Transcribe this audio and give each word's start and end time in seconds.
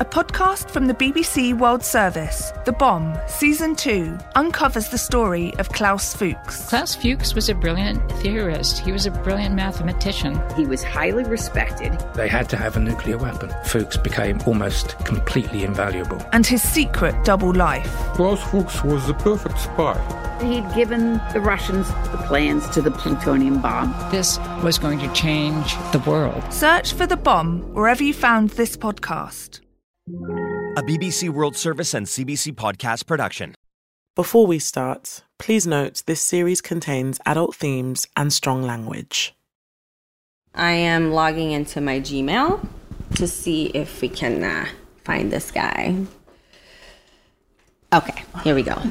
a 0.00 0.04
podcast 0.04 0.70
from 0.70 0.86
the 0.86 0.94
BBC 0.94 1.52
World 1.52 1.84
Service, 1.84 2.54
The 2.64 2.72
Bomb, 2.72 3.18
Season 3.28 3.76
2, 3.76 4.16
uncovers 4.34 4.88
the 4.88 4.96
story 4.96 5.52
of 5.58 5.68
Klaus 5.68 6.16
Fuchs. 6.16 6.70
Klaus 6.70 6.94
Fuchs 6.94 7.34
was 7.34 7.50
a 7.50 7.54
brilliant 7.54 8.10
theorist. 8.12 8.78
He 8.78 8.92
was 8.92 9.04
a 9.04 9.10
brilliant 9.10 9.54
mathematician. 9.54 10.40
He 10.56 10.64
was 10.64 10.82
highly 10.82 11.24
respected. 11.24 11.92
They 12.14 12.28
had 12.28 12.48
to 12.48 12.56
have 12.56 12.78
a 12.78 12.80
nuclear 12.80 13.18
weapon. 13.18 13.52
Fuchs 13.66 13.98
became 13.98 14.40
almost 14.46 14.98
completely 15.00 15.64
invaluable. 15.64 16.18
And 16.32 16.46
his 16.46 16.62
secret 16.62 17.14
double 17.22 17.52
life. 17.52 17.94
Klaus 18.14 18.42
Fuchs 18.50 18.82
was 18.82 19.06
the 19.06 19.14
perfect 19.14 19.58
spy. 19.58 19.98
He'd 20.42 20.74
given 20.74 21.20
the 21.34 21.42
Russians 21.42 21.86
the 22.10 22.24
plans 22.26 22.66
to 22.70 22.80
the 22.80 22.90
plutonium 22.90 23.60
bomb. 23.60 23.94
This 24.10 24.38
was 24.64 24.78
going 24.78 24.98
to 25.00 25.12
change 25.12 25.74
the 25.92 26.02
world. 26.06 26.42
Search 26.50 26.94
for 26.94 27.06
The 27.06 27.18
Bomb 27.18 27.74
wherever 27.74 28.02
you 28.02 28.14
found 28.14 28.48
this 28.50 28.78
podcast. 28.78 29.60
A 30.10 30.82
BBC 30.82 31.28
World 31.28 31.56
Service 31.56 31.94
and 31.94 32.04
CBC 32.04 32.54
podcast 32.54 33.06
production. 33.06 33.54
Before 34.16 34.44
we 34.44 34.58
start, 34.58 35.22
please 35.38 35.68
note 35.68 36.02
this 36.06 36.20
series 36.20 36.60
contains 36.60 37.20
adult 37.26 37.54
themes 37.54 38.08
and 38.16 38.32
strong 38.32 38.62
language. 38.62 39.36
I 40.52 40.72
am 40.72 41.12
logging 41.12 41.52
into 41.52 41.80
my 41.80 42.00
Gmail 42.00 42.66
to 43.14 43.28
see 43.28 43.66
if 43.66 44.00
we 44.00 44.08
can 44.08 44.42
uh, 44.42 44.66
find 45.04 45.30
this 45.30 45.52
guy. 45.52 45.94
Okay, 47.92 48.24
here 48.42 48.56
we 48.56 48.64
go. 48.64 48.82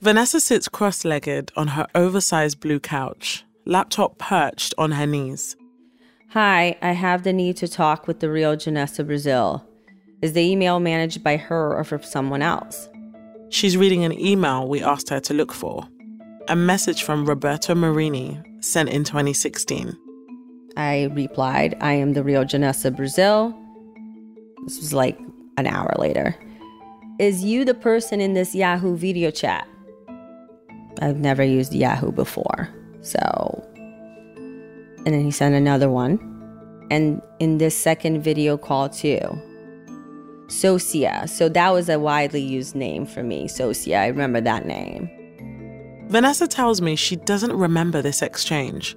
Vanessa 0.00 0.40
sits 0.40 0.66
cross 0.66 1.04
legged 1.04 1.52
on 1.56 1.68
her 1.68 1.86
oversized 1.94 2.58
blue 2.58 2.80
couch, 2.80 3.44
laptop 3.64 4.18
perched 4.18 4.74
on 4.76 4.92
her 4.92 5.06
knees. 5.06 5.54
Hi, 6.30 6.76
I 6.82 6.92
have 6.92 7.22
the 7.22 7.32
need 7.32 7.56
to 7.58 7.68
talk 7.68 8.08
with 8.08 8.18
the 8.18 8.30
real 8.30 8.56
Janessa 8.56 9.06
Brazil. 9.06 9.66
Is 10.22 10.34
the 10.34 10.42
email 10.42 10.80
managed 10.80 11.24
by 11.24 11.38
her 11.38 11.74
or 11.74 11.82
from 11.82 12.02
someone 12.02 12.42
else? 12.42 12.90
She's 13.48 13.76
reading 13.76 14.04
an 14.04 14.12
email 14.20 14.68
we 14.68 14.82
asked 14.82 15.08
her 15.08 15.20
to 15.20 15.32
look 15.32 15.50
for. 15.50 15.88
A 16.48 16.56
message 16.56 17.02
from 17.02 17.24
Roberto 17.24 17.74
Marini 17.74 18.38
sent 18.60 18.90
in 18.90 19.02
2016. 19.02 19.96
I 20.76 21.04
replied, 21.14 21.74
I 21.80 21.94
am 21.94 22.12
the 22.12 22.22
real 22.22 22.44
Janessa 22.44 22.94
Brazil. 22.94 23.58
This 24.64 24.78
was 24.78 24.92
like 24.92 25.18
an 25.56 25.66
hour 25.66 25.94
later. 25.98 26.36
Is 27.18 27.42
you 27.42 27.64
the 27.64 27.74
person 27.74 28.20
in 28.20 28.34
this 28.34 28.54
Yahoo 28.54 28.96
video 28.96 29.30
chat? 29.30 29.66
I've 31.00 31.18
never 31.18 31.42
used 31.42 31.72
Yahoo 31.72 32.12
before. 32.12 32.68
So, 33.00 33.66
and 33.96 35.06
then 35.06 35.24
he 35.24 35.30
sent 35.30 35.54
another 35.54 35.88
one. 35.88 36.18
And 36.90 37.22
in 37.38 37.56
this 37.56 37.74
second 37.76 38.22
video 38.22 38.58
call, 38.58 38.90
too. 38.90 39.20
Socia. 40.50 41.28
So 41.28 41.48
that 41.48 41.70
was 41.70 41.88
a 41.88 41.98
widely 41.98 42.42
used 42.42 42.74
name 42.74 43.06
for 43.06 43.22
me. 43.22 43.48
Socia. 43.48 44.00
I 44.00 44.06
remember 44.08 44.40
that 44.40 44.66
name. 44.66 45.08
Vanessa 46.08 46.46
tells 46.46 46.82
me 46.82 46.96
she 46.96 47.16
doesn't 47.16 47.52
remember 47.52 48.02
this 48.02 48.20
exchange. 48.20 48.96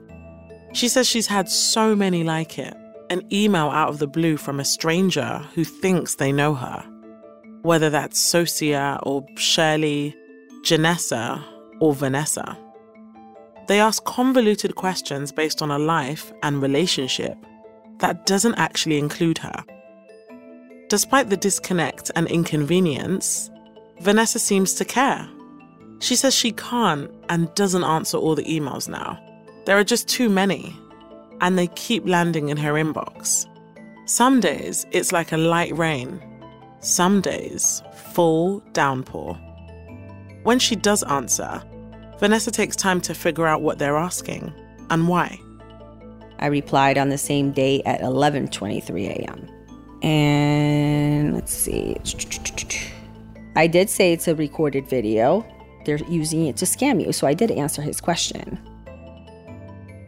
She 0.73 0.87
says 0.87 1.07
she's 1.07 1.27
had 1.27 1.47
so 1.47 1.95
many 1.95 2.23
like 2.23 2.57
it 2.57 2.75
an 3.09 3.21
email 3.31 3.69
out 3.69 3.89
of 3.89 3.99
the 3.99 4.07
blue 4.07 4.37
from 4.37 4.59
a 4.59 4.65
stranger 4.65 5.45
who 5.53 5.63
thinks 5.63 6.15
they 6.15 6.31
know 6.31 6.55
her. 6.55 6.83
Whether 7.61 7.89
that's 7.89 8.19
Socia 8.19 8.99
or 9.03 9.25
Shirley, 9.35 10.15
Janessa, 10.63 11.43
or 11.79 11.93
Vanessa. 11.93 12.57
They 13.67 13.79
ask 13.79 14.03
convoluted 14.03 14.75
questions 14.75 15.31
based 15.31 15.61
on 15.61 15.69
a 15.69 15.77
life 15.77 16.33
and 16.41 16.61
relationship 16.61 17.37
that 17.99 18.25
doesn't 18.25 18.55
actually 18.55 18.97
include 18.97 19.37
her. 19.37 19.63
Despite 20.93 21.31
the 21.31 21.37
disconnect 21.37 22.11
and 22.15 22.27
inconvenience, 22.27 23.49
Vanessa 24.01 24.37
seems 24.37 24.75
to 24.75 24.85
care. 24.85 25.27
She 25.97 26.15
says 26.15 26.35
she 26.35 26.51
can't 26.51 27.09
and 27.29 27.51
doesn't 27.55 27.83
answer 27.83 28.15
all 28.15 28.35
the 28.35 28.43
emails 28.43 28.87
now. 28.87 29.19
There 29.65 29.75
are 29.75 29.83
just 29.83 30.07
too 30.07 30.29
many, 30.29 30.79
and 31.41 31.57
they 31.57 31.65
keep 31.65 32.07
landing 32.07 32.49
in 32.49 32.57
her 32.57 32.73
inbox. 32.73 33.47
Some 34.05 34.39
days 34.39 34.85
it's 34.91 35.11
like 35.11 35.31
a 35.31 35.37
light 35.37 35.75
rain, 35.75 36.21
some 36.79 37.21
days, 37.21 37.81
full 38.13 38.59
downpour. 38.73 39.33
When 40.43 40.59
she 40.59 40.75
does 40.75 41.01
answer, 41.01 41.63
Vanessa 42.19 42.51
takes 42.51 42.75
time 42.75 43.01
to 43.01 43.15
figure 43.15 43.47
out 43.47 43.63
what 43.63 43.79
they're 43.79 43.97
asking 43.97 44.53
and 44.91 45.07
why. 45.07 45.39
I 46.37 46.45
replied 46.45 46.99
on 46.99 47.09
the 47.09 47.17
same 47.17 47.51
day 47.51 47.81
at 47.83 48.01
11:23 48.01 49.07
a.m. 49.07 49.49
And 50.03 51.33
let's 51.33 51.53
see. 51.53 51.97
I 53.55 53.67
did 53.67 53.89
say 53.89 54.11
it's 54.11 54.27
a 54.27 54.35
recorded 54.35 54.87
video. 54.87 55.45
They're 55.85 55.97
using 56.09 56.45
it 56.47 56.57
to 56.57 56.65
scam 56.65 57.03
you, 57.03 57.13
so 57.13 57.25
I 57.25 57.33
did 57.33 57.51
answer 57.51 57.81
his 57.81 58.01
question. 58.01 58.59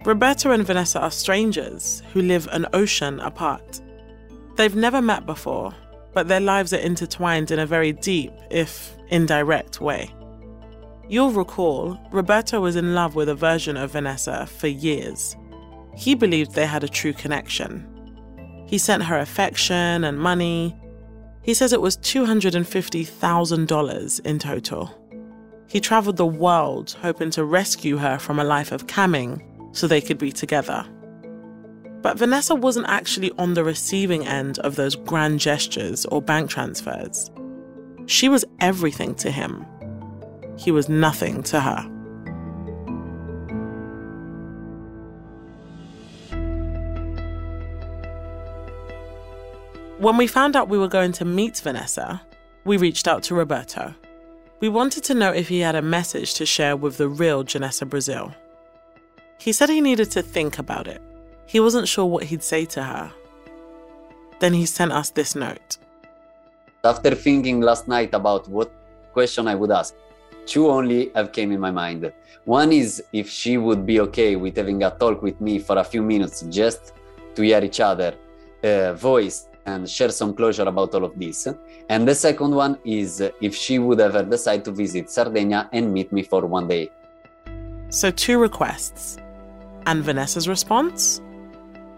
Roberto 0.06 0.52
and 0.52 0.66
Vanessa 0.66 1.00
are 1.00 1.12
strangers 1.12 2.04
who 2.14 2.22
live 2.22 2.48
an 2.52 2.68
ocean 2.74 3.20
apart. 3.22 3.82
They've 4.56 4.76
never 4.76 5.02
met 5.02 5.26
before, 5.26 5.74
but 6.14 6.28
their 6.28 6.40
lives 6.40 6.74
are 6.74 6.78
intertwined 6.78 7.52
in 7.52 7.60
a 7.60 7.66
very 7.66 7.92
deep, 7.92 8.32
if 8.52 8.96
indirect, 9.10 9.82
way. 9.82 10.14
You'll 11.08 11.32
recall, 11.32 12.00
Roberto 12.12 12.60
was 12.62 12.76
in 12.76 12.96
love 12.96 13.16
with 13.16 13.30
a 13.30 13.36
version 13.36 13.78
of 13.78 13.92
Vanessa 13.92 14.46
for 14.46 14.68
years. 14.68 15.36
He 15.96 16.16
believed 16.16 16.54
they 16.54 16.66
had 16.66 16.84
a 16.84 16.90
true 16.90 17.14
connection. 17.14 17.95
He 18.66 18.78
sent 18.78 19.04
her 19.04 19.20
affection 19.20 20.04
and 20.04 20.20
money. 20.20 20.76
He 21.42 21.54
says 21.54 21.72
it 21.74 21.82
was 21.82 21.98
$250,000 21.98 24.26
in 24.26 24.40
total. 24.40 25.02
He 25.68 25.80
traveled 25.80 26.18
the 26.18 26.26
world 26.26 26.98
hoping 27.02 27.30
to 27.32 27.44
rescue 27.44 27.98
her 27.98 28.18
from 28.18 28.40
a 28.40 28.44
life 28.44 28.72
of 28.72 28.88
camming 28.88 29.42
so 29.76 29.88
they 29.88 30.02
could 30.02 30.18
be 30.18 30.32
together. 30.32 30.86
But 32.02 32.18
Vanessa 32.18 32.56
wasn't 32.56 32.88
actually 32.88 33.32
on 33.38 33.56
the 33.56 33.64
receiving 33.64 34.28
end 34.28 34.60
of 34.60 34.76
those 34.76 34.96
grand 34.96 35.40
gestures 35.40 36.06
or 36.06 36.22
bank 36.22 36.50
transfers. 36.50 37.32
She 38.06 38.30
was 38.30 38.46
everything 38.60 39.16
to 39.16 39.32
him. 39.32 39.66
He 40.58 40.72
was 40.72 40.88
nothing 40.88 41.42
to 41.44 41.60
her. 41.60 41.92
When 49.98 50.18
we 50.18 50.28
found 50.28 50.58
out 50.58 50.68
we 50.68 50.78
were 50.78 50.90
going 50.90 51.14
to 51.14 51.24
meet 51.24 51.58
Vanessa, 51.60 52.22
we 52.66 52.76
reached 52.76 53.08
out 53.08 53.24
to 53.24 53.36
Roberto. 53.36 53.96
We 54.60 54.68
wanted 54.68 55.06
to 55.06 55.14
know 55.14 55.32
if 55.32 55.48
he 55.48 55.62
had 55.62 55.76
a 55.76 55.82
message 55.82 56.34
to 56.34 56.46
share 56.46 56.76
with 56.76 56.98
the 56.98 57.08
real 57.08 57.46
Janessa 57.46 57.88
Brazil. 57.88 58.34
He 59.40 59.54
said 59.54 59.70
he 59.70 59.80
needed 59.80 60.12
to 60.12 60.22
think 60.22 60.60
about 60.60 60.88
it. 60.88 61.02
He 61.46 61.62
wasn't 61.62 61.88
sure 61.88 62.04
what 62.06 62.26
he'd 62.26 62.44
say 62.44 62.66
to 62.66 62.84
her. 62.84 63.10
Then 64.40 64.52
he 64.52 64.66
sent 64.66 64.92
us 64.92 65.12
this 65.12 65.34
note. 65.34 65.78
After 66.84 67.16
thinking 67.16 67.62
last 67.62 67.88
night 67.88 68.14
about 68.14 68.50
what 68.50 68.74
question 69.14 69.48
I 69.48 69.56
would 69.56 69.72
ask, 69.72 69.96
two 70.46 70.70
only 70.70 71.10
have 71.16 71.32
came 71.32 71.54
in 71.54 71.62
my 71.62 71.72
mind. 71.72 72.12
One 72.44 72.74
is 72.74 73.02
if 73.14 73.30
she 73.30 73.58
would 73.58 73.86
be 73.86 74.02
okay 74.02 74.36
with 74.36 74.58
having 74.58 74.84
a 74.84 74.92
talk 74.92 75.22
with 75.22 75.40
me 75.40 75.58
for 75.58 75.78
a 75.78 75.86
few 75.86 76.04
minutes 76.04 76.42
just 76.50 76.92
to 77.36 77.44
hear 77.44 77.64
each 77.64 77.80
other 77.80 78.14
uh, 78.62 78.92
voice 78.94 79.48
and 79.66 79.90
share 79.90 80.10
some 80.10 80.34
closure 80.34 80.64
about 80.64 80.94
all 80.94 81.06
of 81.06 81.18
this. 81.18 81.48
And 81.90 82.08
the 82.08 82.16
second 82.16 82.54
one 82.56 82.78
is 82.86 83.22
if 83.42 83.56
she 83.56 83.80
would 83.80 84.00
ever 84.00 84.24
decide 84.24 84.64
to 84.66 84.72
visit 84.72 85.10
Sardinia 85.10 85.70
and 85.74 85.94
meet 85.94 86.12
me 86.12 86.24
for 86.24 86.46
one 86.46 86.68
day. 86.68 86.90
So, 87.90 88.12
two 88.12 88.38
requests. 88.38 89.18
And 89.86 90.04
Vanessa's 90.04 90.48
response? 90.48 91.22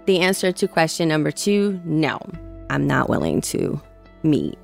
The 0.05 0.19
answer 0.19 0.51
to 0.51 0.67
question 0.67 1.09
number 1.09 1.31
two 1.31 1.81
no, 1.83 2.19
I'm 2.69 2.87
not 2.87 3.09
willing 3.09 3.41
to 3.41 3.81
meet. 4.23 4.57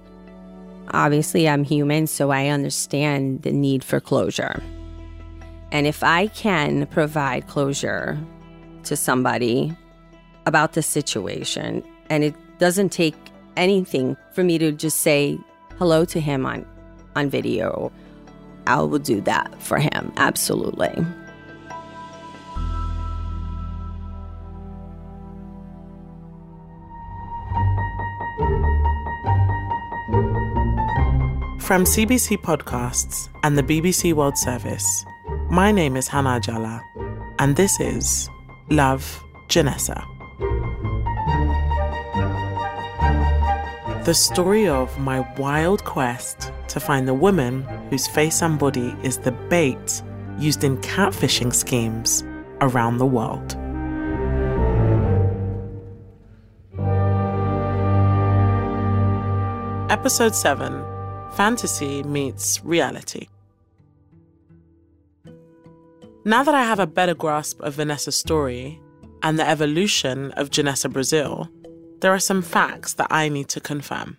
Obviously, 0.91 1.47
I'm 1.47 1.63
human, 1.63 2.07
so 2.07 2.31
I 2.31 2.47
understand 2.47 3.41
the 3.43 3.51
need 3.51 3.83
for 3.83 3.99
closure. 3.99 4.61
And 5.71 5.87
if 5.87 6.03
I 6.03 6.27
can 6.27 6.85
provide 6.87 7.47
closure 7.47 8.19
to 8.83 8.95
somebody 8.95 9.75
about 10.45 10.73
the 10.73 10.83
situation, 10.83 11.83
and 12.09 12.23
it 12.23 12.35
doesn't 12.59 12.89
take 12.89 13.15
anything 13.57 14.17
for 14.33 14.43
me 14.43 14.57
to 14.57 14.71
just 14.71 14.99
say 15.01 15.39
hello 15.77 16.05
to 16.05 16.19
him 16.19 16.45
on, 16.45 16.65
on 17.15 17.29
video, 17.29 17.91
I 18.67 18.81
will 18.81 18.99
do 18.99 19.21
that 19.21 19.61
for 19.61 19.77
him, 19.77 20.13
absolutely. 20.17 20.93
From 31.59 31.85
CBC 31.85 32.37
Podcasts 32.37 33.29
and 33.43 33.57
the 33.57 33.63
BBC 33.63 34.13
World 34.13 34.37
Service, 34.37 35.05
my 35.49 35.71
name 35.71 35.95
is 35.95 36.07
Hannah 36.07 36.39
Ajala, 36.39 36.81
and 37.39 37.55
this 37.55 37.79
is 37.79 38.29
Love 38.69 39.23
Janessa. 39.47 40.03
The 44.05 44.13
story 44.13 44.67
of 44.67 44.99
my 44.99 45.21
wild 45.37 45.85
quest 45.85 46.51
to 46.67 46.81
find 46.81 47.07
the 47.07 47.13
woman 47.13 47.61
whose 47.89 48.05
face 48.05 48.41
and 48.41 48.59
body 48.59 48.93
is 49.01 49.17
the 49.17 49.31
bait 49.31 50.03
used 50.37 50.65
in 50.65 50.75
catfishing 50.79 51.53
schemes 51.53 52.21
around 52.59 52.97
the 52.97 53.05
world. 53.05 53.55
Episode 59.89 60.35
7 60.35 60.83
Fantasy 61.31 62.03
Meets 62.03 62.61
Reality. 62.65 63.27
Now 66.25 66.43
that 66.43 66.53
I 66.53 66.63
have 66.63 66.79
a 66.79 66.87
better 66.87 67.15
grasp 67.15 67.61
of 67.61 67.75
Vanessa's 67.75 68.17
story 68.17 68.81
and 69.21 69.39
the 69.39 69.47
evolution 69.47 70.31
of 70.31 70.49
Janessa 70.49 70.91
Brazil, 70.91 71.49
there 72.03 72.13
are 72.13 72.19
some 72.19 72.41
facts 72.41 72.95
that 72.95 73.07
I 73.11 73.29
need 73.29 73.47
to 73.47 73.61
confirm. 73.61 74.17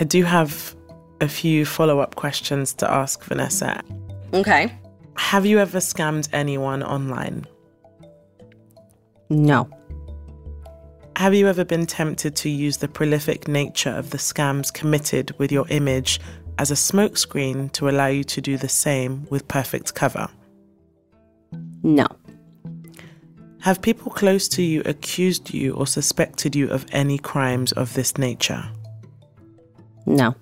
I 0.00 0.04
do 0.04 0.24
have 0.24 0.74
a 1.20 1.28
few 1.28 1.66
follow 1.66 2.00
up 2.00 2.14
questions 2.14 2.72
to 2.74 2.90
ask 2.90 3.22
Vanessa. 3.24 3.82
Okay. 4.32 4.72
Have 5.18 5.44
you 5.44 5.58
ever 5.58 5.80
scammed 5.80 6.30
anyone 6.32 6.82
online? 6.82 7.46
No. 9.28 9.68
Have 11.16 11.34
you 11.34 11.46
ever 11.46 11.64
been 11.64 11.84
tempted 11.84 12.34
to 12.36 12.48
use 12.48 12.78
the 12.78 12.88
prolific 12.88 13.48
nature 13.48 13.90
of 13.90 14.08
the 14.08 14.18
scams 14.18 14.72
committed 14.72 15.38
with 15.38 15.52
your 15.52 15.68
image 15.68 16.20
as 16.56 16.70
a 16.70 16.74
smokescreen 16.74 17.70
to 17.72 17.90
allow 17.90 18.06
you 18.06 18.24
to 18.24 18.40
do 18.40 18.56
the 18.56 18.68
same 18.68 19.26
with 19.28 19.46
perfect 19.46 19.94
cover? 19.94 20.26
No. 21.82 22.06
Have 23.68 23.82
people 23.82 24.10
close 24.10 24.48
to 24.48 24.62
you 24.62 24.80
accused 24.86 25.52
you 25.52 25.74
or 25.74 25.86
suspected 25.86 26.56
you 26.56 26.70
of 26.70 26.86
any 26.90 27.18
crimes 27.18 27.70
of 27.72 27.92
this 27.92 28.16
nature? 28.16 28.64
No. 30.06 30.34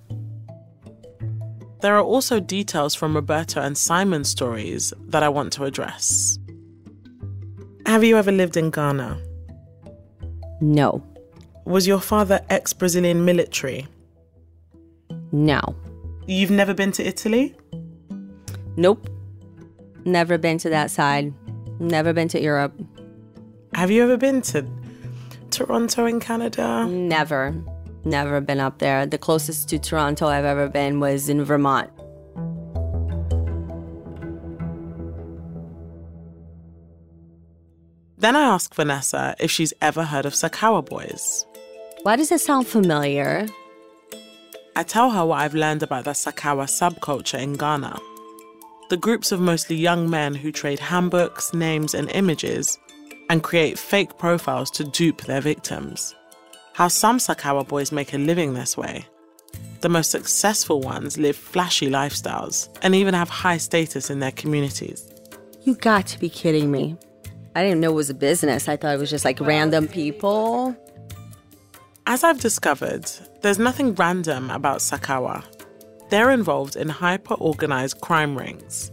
There 1.80 1.96
are 1.96 2.04
also 2.04 2.38
details 2.38 2.94
from 2.94 3.16
Roberto 3.16 3.60
and 3.60 3.76
Simon's 3.76 4.28
stories 4.28 4.94
that 5.08 5.24
I 5.24 5.28
want 5.28 5.52
to 5.54 5.64
address. 5.64 6.38
Have 7.84 8.04
you 8.04 8.16
ever 8.16 8.30
lived 8.30 8.56
in 8.56 8.70
Ghana? 8.70 9.20
No. 10.60 11.04
Was 11.64 11.84
your 11.84 12.00
father 12.00 12.40
ex 12.48 12.72
Brazilian 12.72 13.24
military? 13.24 13.88
No. 15.32 15.74
You've 16.28 16.52
never 16.52 16.74
been 16.74 16.92
to 16.92 17.04
Italy? 17.04 17.56
Nope. 18.76 19.08
Never 20.04 20.38
been 20.38 20.58
to 20.58 20.70
that 20.70 20.92
side. 20.92 21.34
Never 21.80 22.12
been 22.12 22.28
to 22.28 22.40
Europe. 22.40 22.72
Have 23.76 23.90
you 23.90 24.02
ever 24.04 24.16
been 24.16 24.40
to 24.40 24.64
Toronto 25.50 26.06
in 26.06 26.18
Canada? 26.18 26.86
Never. 26.86 27.54
Never 28.06 28.40
been 28.40 28.58
up 28.58 28.78
there. 28.78 29.04
The 29.04 29.18
closest 29.18 29.68
to 29.68 29.78
Toronto 29.78 30.28
I've 30.28 30.46
ever 30.46 30.66
been 30.66 30.98
was 30.98 31.28
in 31.28 31.44
Vermont. 31.44 31.90
Then 38.16 38.34
I 38.34 38.44
ask 38.44 38.74
Vanessa 38.74 39.36
if 39.38 39.50
she's 39.50 39.74
ever 39.82 40.04
heard 40.04 40.24
of 40.24 40.32
Sakawa 40.32 40.82
Boys. 40.82 41.44
Why 42.02 42.16
does 42.16 42.32
it 42.32 42.40
sound 42.40 42.66
familiar? 42.66 43.46
I 44.74 44.84
tell 44.84 45.10
her 45.10 45.26
what 45.26 45.40
I've 45.40 45.54
learned 45.54 45.82
about 45.82 46.06
the 46.06 46.12
Sakawa 46.12 46.64
subculture 46.64 47.38
in 47.38 47.52
Ghana. 47.52 47.98
The 48.88 48.96
groups 48.96 49.32
of 49.32 49.40
mostly 49.40 49.76
young 49.76 50.08
men 50.08 50.34
who 50.34 50.50
trade 50.50 50.78
handbooks, 50.78 51.52
names, 51.52 51.92
and 51.92 52.10
images 52.12 52.78
and 53.28 53.42
create 53.42 53.78
fake 53.78 54.18
profiles 54.18 54.70
to 54.72 54.84
dupe 54.84 55.22
their 55.22 55.40
victims. 55.40 56.14
How 56.72 56.88
some 56.88 57.18
Sakawa 57.18 57.66
boys 57.66 57.92
make 57.92 58.12
a 58.12 58.18
living 58.18 58.54
this 58.54 58.76
way. 58.76 59.06
The 59.80 59.88
most 59.88 60.10
successful 60.10 60.80
ones 60.80 61.18
live 61.18 61.36
flashy 61.36 61.88
lifestyles 61.88 62.68
and 62.82 62.94
even 62.94 63.14
have 63.14 63.28
high 63.28 63.58
status 63.58 64.10
in 64.10 64.20
their 64.20 64.32
communities. 64.32 65.08
You 65.64 65.74
got 65.74 66.06
to 66.08 66.18
be 66.18 66.28
kidding 66.28 66.70
me. 66.70 66.96
I 67.54 67.62
didn't 67.62 67.80
know 67.80 67.92
it 67.92 67.94
was 67.94 68.10
a 68.10 68.14
business. 68.14 68.68
I 68.68 68.76
thought 68.76 68.94
it 68.94 69.00
was 69.00 69.10
just 69.10 69.24
like 69.24 69.40
random 69.40 69.88
people. 69.88 70.76
As 72.06 72.22
I've 72.22 72.40
discovered, 72.40 73.10
there's 73.42 73.58
nothing 73.58 73.94
random 73.94 74.50
about 74.50 74.78
Sakawa. 74.78 75.42
They're 76.10 76.30
involved 76.30 76.76
in 76.76 76.88
hyper 76.88 77.34
organized 77.34 78.00
crime 78.00 78.36
rings. 78.36 78.92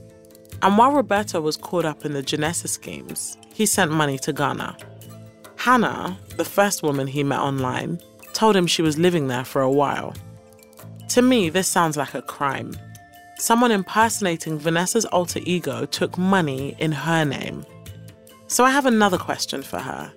And 0.61 0.77
while 0.77 0.93
Roberto 0.93 1.41
was 1.41 1.57
caught 1.57 1.85
up 1.85 2.05
in 2.05 2.13
the 2.13 2.23
Janessa 2.23 2.69
schemes, 2.69 3.37
he 3.53 3.65
sent 3.65 3.91
money 3.91 4.17
to 4.19 4.33
Ghana. 4.33 4.75
Hannah, 5.57 6.17
the 6.35 6.43
first 6.43 6.83
woman 6.83 7.07
he 7.07 7.23
met 7.23 7.39
online, 7.39 8.01
told 8.33 8.55
him 8.55 8.67
she 8.67 8.81
was 8.81 8.97
living 8.97 9.27
there 9.27 9.45
for 9.45 9.61
a 9.61 9.71
while. 9.71 10.13
To 11.09 11.21
me, 11.21 11.49
this 11.49 11.67
sounds 11.67 11.95
like 11.95 12.15
a 12.15 12.21
crime. 12.21 12.75
Someone 13.37 13.71
impersonating 13.71 14.57
Vanessa's 14.59 15.05
alter 15.05 15.39
ego 15.43 15.85
took 15.85 16.17
money 16.17 16.75
in 16.79 16.91
her 16.91 17.23
name. 17.23 17.65
So 18.47 18.63
I 18.63 18.71
have 18.71 18.85
another 18.85 19.17
question 19.17 19.61
for 19.61 19.79
her. 19.79 20.11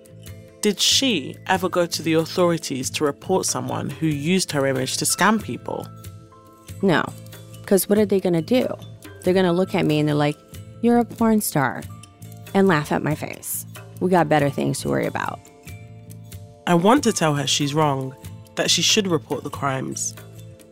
Did 0.62 0.80
she 0.80 1.36
ever 1.46 1.68
go 1.68 1.86
to 1.86 2.02
the 2.02 2.14
authorities 2.14 2.90
to 2.90 3.04
report 3.04 3.46
someone 3.46 3.90
who 3.90 4.06
used 4.06 4.50
her 4.52 4.66
image 4.66 4.96
to 4.96 5.04
scam 5.04 5.42
people? 5.42 5.86
No. 6.82 7.04
Because 7.60 7.88
what 7.88 7.98
are 7.98 8.06
they 8.06 8.20
going 8.20 8.32
to 8.32 8.42
do? 8.42 8.66
They're 9.22 9.34
going 9.34 9.46
to 9.46 9.52
look 9.52 9.74
at 9.74 9.86
me 9.86 9.98
and 9.98 10.08
they're 10.08 10.14
like, 10.14 10.36
You're 10.82 10.98
a 10.98 11.04
porn 11.04 11.40
star, 11.40 11.82
and 12.56 12.66
laugh 12.66 12.90
at 12.90 13.02
my 13.02 13.14
face. 13.14 13.66
We 14.00 14.08
got 14.08 14.30
better 14.30 14.48
things 14.48 14.80
to 14.80 14.88
worry 14.88 15.06
about. 15.06 15.38
I 16.66 16.72
want 16.72 17.04
to 17.04 17.12
tell 17.12 17.34
her 17.34 17.46
she's 17.46 17.74
wrong, 17.74 18.16
that 18.54 18.70
she 18.70 18.80
should 18.80 19.06
report 19.06 19.44
the 19.44 19.50
crimes. 19.50 20.14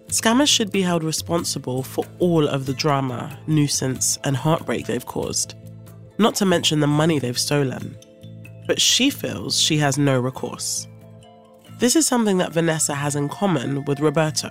Scammers 0.09 0.49
should 0.49 0.73
be 0.73 0.81
held 0.81 1.05
responsible 1.05 1.83
for 1.83 2.07
all 2.21 2.49
of 2.49 2.65
the 2.65 2.73
drama, 2.73 3.39
nuisance, 3.47 4.19
and 4.25 4.35
heartbreak 4.35 4.87
they've 4.87 5.05
caused, 5.05 5.57
not 6.17 6.35
to 6.37 6.47
mention 6.47 6.81
the 6.81 6.87
money 6.87 7.19
they've 7.19 7.39
stolen. 7.39 7.95
But 8.67 8.81
she 8.81 9.11
feels 9.11 9.61
she 9.61 9.77
has 9.77 9.99
no 9.99 10.19
recourse. 10.19 10.89
This 11.81 11.97
is 11.97 12.07
something 12.07 12.39
that 12.39 12.55
Vanessa 12.55 12.95
has 12.95 13.15
in 13.15 13.29
common 13.29 13.85
with 13.85 14.01
Roberto. 14.01 14.51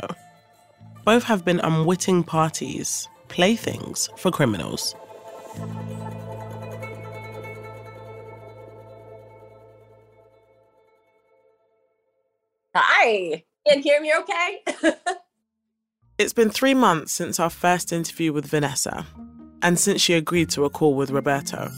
Both 1.03 1.23
have 1.23 1.43
been 1.43 1.61
unwitting 1.61 2.23
parties, 2.23 3.07
playthings 3.27 4.07
for 4.17 4.29
criminals. 4.29 4.93
Hi. 12.75 13.43
Can 13.67 13.77
you 13.77 13.83
hear 13.83 14.01
me 14.01 14.13
okay? 14.19 14.63
It's 16.19 16.31
been 16.31 16.51
three 16.51 16.75
months 16.75 17.11
since 17.11 17.39
our 17.39 17.49
first 17.49 17.91
interview 17.91 18.31
with 18.31 18.45
Vanessa, 18.45 19.07
and 19.63 19.79
since 19.79 19.99
she 19.99 20.13
agreed 20.13 20.51
to 20.51 20.63
a 20.63 20.69
call 20.69 20.93
with 20.93 21.09
Roberto. 21.09 21.71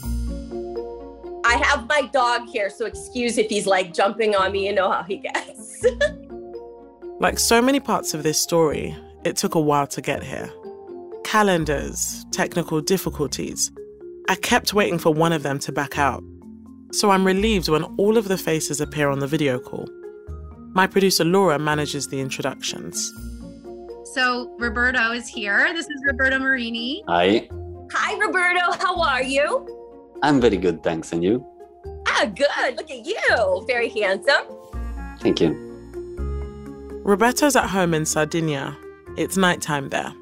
I 1.44 1.54
have 1.56 1.88
my 1.88 2.02
dog 2.12 2.46
here, 2.46 2.68
so 2.68 2.84
excuse 2.84 3.38
if 3.38 3.48
he's 3.48 3.66
like 3.66 3.94
jumping 3.94 4.36
on 4.36 4.52
me. 4.52 4.66
You 4.66 4.74
know 4.74 4.90
how 4.90 5.02
he 5.02 5.16
gets. 5.16 5.86
Like 7.18 7.38
so 7.38 7.62
many 7.62 7.80
parts 7.80 8.12
of 8.12 8.22
this 8.22 8.38
story, 8.38 8.94
it 9.24 9.36
took 9.36 9.54
a 9.54 9.60
while 9.60 9.86
to 9.86 10.02
get 10.02 10.22
here. 10.22 10.50
Calendars, 11.24 12.26
technical 12.30 12.82
difficulties. 12.82 13.72
I 14.28 14.34
kept 14.34 14.74
waiting 14.74 14.98
for 14.98 15.14
one 15.14 15.32
of 15.32 15.42
them 15.42 15.58
to 15.60 15.72
back 15.72 15.98
out. 15.98 16.22
So 16.92 17.10
I'm 17.10 17.26
relieved 17.26 17.70
when 17.70 17.84
all 17.96 18.18
of 18.18 18.28
the 18.28 18.36
faces 18.36 18.82
appear 18.82 19.08
on 19.08 19.20
the 19.20 19.26
video 19.26 19.58
call. 19.58 19.88
My 20.76 20.86
producer 20.86 21.24
Laura 21.24 21.58
manages 21.58 22.08
the 22.08 22.20
introductions. 22.20 23.10
So 24.12 24.54
Roberto 24.58 25.10
is 25.12 25.26
here. 25.26 25.72
This 25.72 25.86
is 25.86 26.02
Roberto 26.06 26.38
Marini. 26.38 27.02
Hi. 27.08 27.48
Hi, 27.94 28.18
Roberto. 28.18 28.72
How 28.72 29.00
are 29.00 29.22
you? 29.22 29.66
I'm 30.22 30.38
very 30.38 30.58
good, 30.58 30.82
thanks. 30.82 31.14
And 31.14 31.24
you? 31.24 31.42
Ah, 32.06 32.26
good. 32.26 32.76
Look 32.76 32.90
at 32.90 33.06
you. 33.06 33.64
Very 33.66 33.88
handsome. 33.88 34.44
Thank 35.20 35.40
you. 35.40 35.54
Roberto's 37.06 37.56
at 37.56 37.70
home 37.70 37.94
in 37.94 38.04
Sardinia. 38.04 38.76
It's 39.16 39.38
nighttime 39.38 39.88
there. 39.88 40.12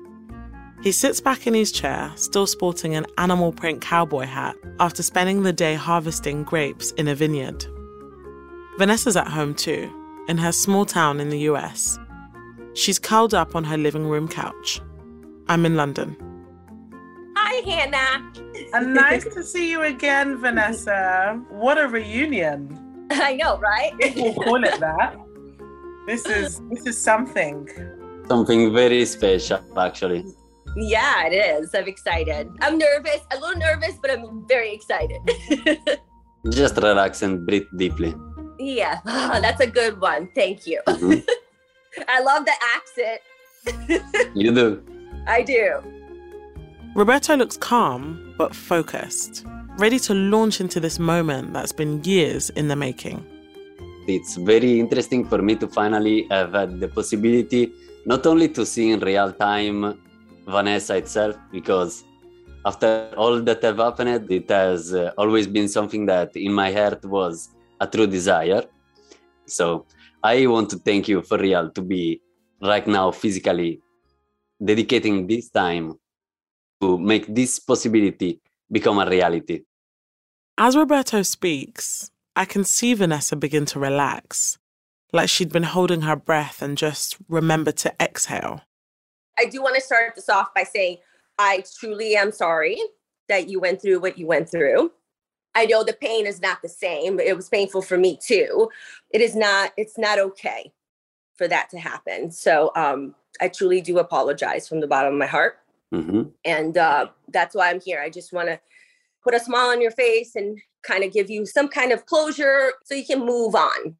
He 0.84 0.92
sits 0.92 1.20
back 1.20 1.48
in 1.48 1.54
his 1.54 1.72
chair, 1.72 2.12
still 2.14 2.46
sporting 2.46 2.94
an 2.94 3.06
animal 3.18 3.50
print 3.50 3.80
cowboy 3.80 4.26
hat 4.26 4.54
after 4.78 5.02
spending 5.02 5.42
the 5.42 5.52
day 5.52 5.74
harvesting 5.74 6.44
grapes 6.44 6.92
in 6.92 7.08
a 7.08 7.14
vineyard. 7.16 7.66
Vanessa's 8.78 9.16
at 9.16 9.26
home 9.26 9.52
too, 9.56 9.90
in 10.28 10.38
her 10.38 10.52
small 10.52 10.84
town 10.84 11.20
in 11.20 11.28
the 11.28 11.40
US. 11.50 11.98
She's 12.74 12.98
curled 12.98 13.34
up 13.34 13.54
on 13.54 13.64
her 13.64 13.76
living 13.76 14.06
room 14.06 14.26
couch. 14.28 14.80
I'm 15.48 15.64
in 15.66 15.76
London. 15.76 16.16
Hi, 17.36 17.54
Hannah. 17.70 18.32
And 18.72 18.94
nice 18.94 19.24
to 19.24 19.42
see 19.44 19.70
you 19.70 19.82
again, 19.82 20.36
Vanessa. 20.38 21.40
What 21.50 21.78
a 21.78 21.86
reunion. 21.86 23.06
I 23.10 23.34
know, 23.36 23.58
right? 23.58 23.92
We'll 24.16 24.34
call 24.34 24.64
it 24.64 24.80
that. 24.80 25.16
This 26.06 26.26
is 26.26 26.60
this 26.70 26.86
is 26.86 27.00
something. 27.00 27.68
Something 28.28 28.72
very 28.72 29.04
special, 29.04 29.60
actually. 29.78 30.24
yeah, 30.76 31.26
it 31.26 31.34
is. 31.34 31.74
I'm 31.74 31.86
excited. 31.86 32.48
I'm 32.60 32.78
nervous, 32.78 33.20
a 33.32 33.38
little 33.38 33.60
nervous, 33.60 33.94
but 34.02 34.10
I'm 34.10 34.44
very 34.48 34.72
excited. 34.74 35.20
Just 36.50 36.76
relax 36.76 37.22
and 37.22 37.46
breathe 37.46 37.68
deeply. 37.76 38.14
Yeah, 38.64 39.00
that's 39.04 39.60
a 39.60 39.66
good 39.66 40.00
one. 40.00 40.28
Thank 40.34 40.66
you. 40.66 40.80
Mhm. 40.88 41.22
I 42.08 42.20
love 42.20 42.44
the 42.44 42.56
accent. 42.76 43.20
You 44.34 44.52
do. 44.54 44.82
I 45.26 45.42
do. 45.42 45.80
Roberto 46.94 47.36
looks 47.36 47.56
calm 47.56 48.34
but 48.38 48.54
focused, 48.54 49.44
ready 49.78 49.98
to 50.00 50.14
launch 50.14 50.60
into 50.60 50.80
this 50.80 50.98
moment 50.98 51.52
that's 51.52 51.72
been 51.72 52.02
years 52.04 52.50
in 52.50 52.68
the 52.68 52.76
making. 52.76 53.24
It's 54.06 54.36
very 54.36 54.78
interesting 54.80 55.24
for 55.26 55.40
me 55.40 55.56
to 55.56 55.66
finally 55.68 56.26
have 56.30 56.52
had 56.52 56.80
the 56.80 56.88
possibility 56.88 57.72
not 58.06 58.26
only 58.26 58.48
to 58.50 58.66
see 58.66 58.90
in 58.90 59.00
real 59.00 59.32
time 59.32 59.98
Vanessa 60.46 60.96
itself, 60.96 61.36
because 61.50 62.04
after 62.66 63.10
all 63.16 63.40
that 63.40 63.62
have 63.62 63.78
happened, 63.78 64.30
it 64.30 64.48
has 64.50 64.92
uh, 64.94 65.12
always 65.16 65.46
been 65.46 65.68
something 65.68 66.04
that 66.06 66.36
in 66.36 66.52
my 66.52 66.70
heart 66.72 67.02
was 67.04 67.48
a 67.80 67.86
true 67.86 68.06
desire. 68.06 68.62
So 69.46 69.86
I 70.22 70.46
want 70.46 70.70
to 70.70 70.78
thank 70.78 71.08
you 71.08 71.22
for 71.22 71.38
real 71.38 71.70
to 71.70 71.82
be 71.82 72.20
right 72.62 72.86
now 72.86 73.10
physically 73.10 73.80
dedicating 74.62 75.26
this 75.26 75.50
time 75.50 75.94
to 76.80 76.98
make 76.98 77.26
this 77.34 77.58
possibility 77.58 78.40
become 78.70 78.98
a 78.98 79.08
reality. 79.08 79.62
As 80.56 80.76
Roberto 80.76 81.22
speaks, 81.22 82.10
I 82.36 82.44
can 82.44 82.64
see 82.64 82.94
Vanessa 82.94 83.36
begin 83.36 83.66
to 83.66 83.78
relax, 83.78 84.58
like 85.12 85.28
she'd 85.28 85.52
been 85.52 85.64
holding 85.64 86.02
her 86.02 86.16
breath 86.16 86.62
and 86.62 86.78
just 86.78 87.16
remembered 87.28 87.76
to 87.78 87.94
exhale. 88.00 88.62
I 89.38 89.46
do 89.46 89.62
want 89.62 89.74
to 89.74 89.80
start 89.80 90.14
this 90.14 90.28
off 90.28 90.54
by 90.54 90.62
saying 90.62 90.98
I 91.38 91.64
truly 91.78 92.16
am 92.16 92.32
sorry 92.32 92.78
that 93.28 93.48
you 93.48 93.60
went 93.60 93.82
through 93.82 94.00
what 94.00 94.18
you 94.18 94.26
went 94.26 94.48
through. 94.48 94.92
I 95.54 95.66
know 95.66 95.84
the 95.84 95.92
pain 95.92 96.26
is 96.26 96.40
not 96.40 96.62
the 96.62 96.68
same. 96.68 97.20
It 97.20 97.36
was 97.36 97.48
painful 97.48 97.82
for 97.82 97.96
me 97.96 98.18
too. 98.20 98.70
It 99.10 99.20
is 99.20 99.36
not, 99.36 99.72
it's 99.76 99.98
not 99.98 100.18
okay 100.18 100.72
for 101.36 101.48
that 101.48 101.70
to 101.70 101.78
happen. 101.78 102.30
So 102.30 102.72
um, 102.76 103.14
I 103.40 103.48
truly 103.48 103.80
do 103.80 103.98
apologize 103.98 104.68
from 104.68 104.80
the 104.80 104.86
bottom 104.86 105.12
of 105.14 105.18
my 105.18 105.26
heart. 105.26 105.58
Mhm. 105.92 106.32
And 106.44 106.76
uh, 106.76 107.08
that's 107.28 107.54
why 107.54 107.70
I'm 107.70 107.80
here. 107.80 108.00
I 108.00 108.10
just 108.10 108.32
want 108.32 108.48
to 108.48 108.60
put 109.22 109.34
a 109.34 109.40
smile 109.40 109.70
on 109.70 109.80
your 109.80 109.90
face 109.90 110.36
and 110.36 110.58
kind 110.82 111.04
of 111.04 111.12
give 111.12 111.30
you 111.30 111.46
some 111.46 111.68
kind 111.68 111.92
of 111.92 112.04
closure 112.06 112.72
so 112.84 112.94
you 112.94 113.06
can 113.06 113.20
move 113.20 113.54
on. 113.54 113.96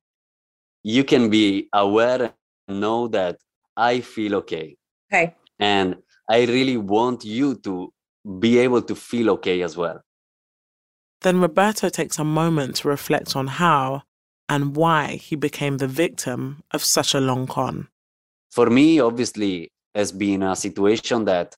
You 0.83 1.05
can 1.05 1.31
be 1.31 1.69
aware 1.73 2.35
and 2.69 2.81
know 2.81 3.09
that 3.09 3.39
I 3.77 4.01
feel 4.01 4.35
okay. 4.37 4.77
Okay. 5.13 5.35
And 5.59 5.97
I 6.29 6.45
really 6.45 6.77
want 6.77 7.25
you 7.25 7.55
to 7.57 7.93
be 8.39 8.59
able 8.59 8.83
to 8.83 8.95
feel 8.95 9.31
okay 9.31 9.63
as 9.63 9.77
well. 9.77 10.03
Then 11.25 11.41
Roberto 11.41 11.89
takes 11.89 12.19
a 12.19 12.25
moment 12.25 12.77
to 12.77 12.89
reflect 12.89 13.35
on 13.35 13.47
how 13.47 14.03
and 14.47 14.77
why 14.77 15.17
he 15.17 15.37
became 15.37 15.79
the 15.79 15.89
victim 15.89 16.63
of 16.71 16.85
such 16.85 17.15
a 17.15 17.21
long 17.21 17.47
con. 17.47 17.89
For 18.51 18.69
me, 18.69 19.01
obviously, 19.01 19.73
has 19.95 20.13
been 20.13 20.43
a 20.43 20.55
situation 20.55 21.25
that 21.25 21.57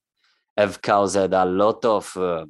have 0.57 0.81
caused 0.83 1.17
a 1.17 1.45
lot 1.45 1.85
of 1.85 2.17
uh, 2.17 2.47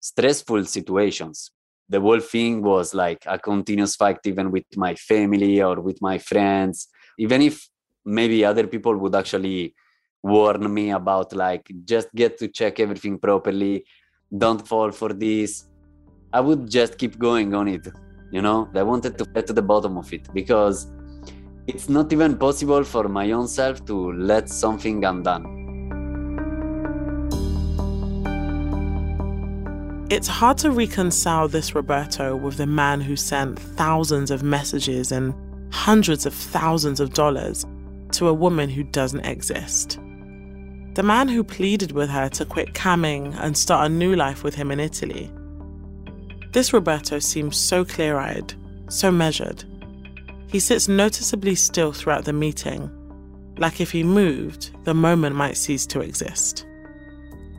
stressful 0.00 0.66
situations. 0.66 1.52
The 1.88 2.02
whole 2.02 2.20
thing 2.20 2.60
was 2.60 2.92
like 2.92 3.24
a 3.24 3.38
continuous 3.38 3.96
fight, 3.96 4.18
even 4.26 4.50
with 4.50 4.66
my 4.76 4.94
family 4.96 5.62
or 5.62 5.80
with 5.80 6.02
my 6.02 6.18
friends. 6.18 6.88
Even 7.18 7.40
if 7.40 7.66
maybe 8.04 8.44
other 8.44 8.66
people 8.66 8.94
would 8.98 9.14
actually 9.14 9.74
warn 10.22 10.72
me 10.72 10.90
about 10.90 11.32
like 11.32 11.66
just 11.86 12.14
get 12.14 12.36
to 12.40 12.48
check 12.48 12.78
everything 12.78 13.18
properly, 13.18 13.86
don't 14.36 14.68
fall 14.68 14.90
for 14.90 15.14
this. 15.14 15.64
I 16.32 16.40
would 16.40 16.70
just 16.70 16.96
keep 16.98 17.18
going 17.18 17.54
on 17.54 17.66
it. 17.66 17.88
You 18.30 18.40
know, 18.40 18.68
I 18.74 18.82
wanted 18.84 19.18
to 19.18 19.24
get 19.24 19.46
to 19.48 19.52
the 19.52 19.62
bottom 19.62 19.98
of 19.98 20.12
it 20.12 20.32
because 20.32 20.86
it's 21.66 21.88
not 21.88 22.12
even 22.12 22.36
possible 22.36 22.84
for 22.84 23.08
my 23.08 23.32
own 23.32 23.48
self 23.48 23.84
to 23.86 24.12
let 24.12 24.48
something 24.48 25.04
undone. 25.04 25.56
It's 30.08 30.28
hard 30.28 30.58
to 30.58 30.70
reconcile 30.70 31.48
this 31.48 31.74
Roberto 31.74 32.36
with 32.36 32.56
the 32.56 32.66
man 32.66 33.00
who 33.00 33.16
sent 33.16 33.58
thousands 33.58 34.30
of 34.30 34.42
messages 34.42 35.12
and 35.12 35.34
hundreds 35.72 36.26
of 36.26 36.34
thousands 36.34 37.00
of 37.00 37.12
dollars 37.12 37.64
to 38.12 38.28
a 38.28 38.34
woman 38.34 38.68
who 38.68 38.82
doesn't 38.82 39.24
exist. 39.24 39.98
The 40.94 41.02
man 41.04 41.28
who 41.28 41.44
pleaded 41.44 41.92
with 41.92 42.10
her 42.10 42.28
to 42.30 42.44
quit 42.44 42.74
camming 42.74 43.36
and 43.40 43.56
start 43.56 43.86
a 43.86 43.94
new 43.94 44.16
life 44.16 44.42
with 44.42 44.54
him 44.54 44.72
in 44.72 44.80
Italy. 44.80 45.30
This 46.52 46.72
Roberto 46.72 47.18
seems 47.20 47.56
so 47.56 47.84
clear 47.84 48.18
eyed, 48.18 48.54
so 48.88 49.10
measured. 49.10 49.64
He 50.48 50.58
sits 50.58 50.88
noticeably 50.88 51.54
still 51.54 51.92
throughout 51.92 52.24
the 52.24 52.32
meeting, 52.32 52.90
like 53.58 53.80
if 53.80 53.92
he 53.92 54.02
moved, 54.02 54.70
the 54.84 54.94
moment 54.94 55.36
might 55.36 55.56
cease 55.56 55.86
to 55.86 56.00
exist. 56.00 56.66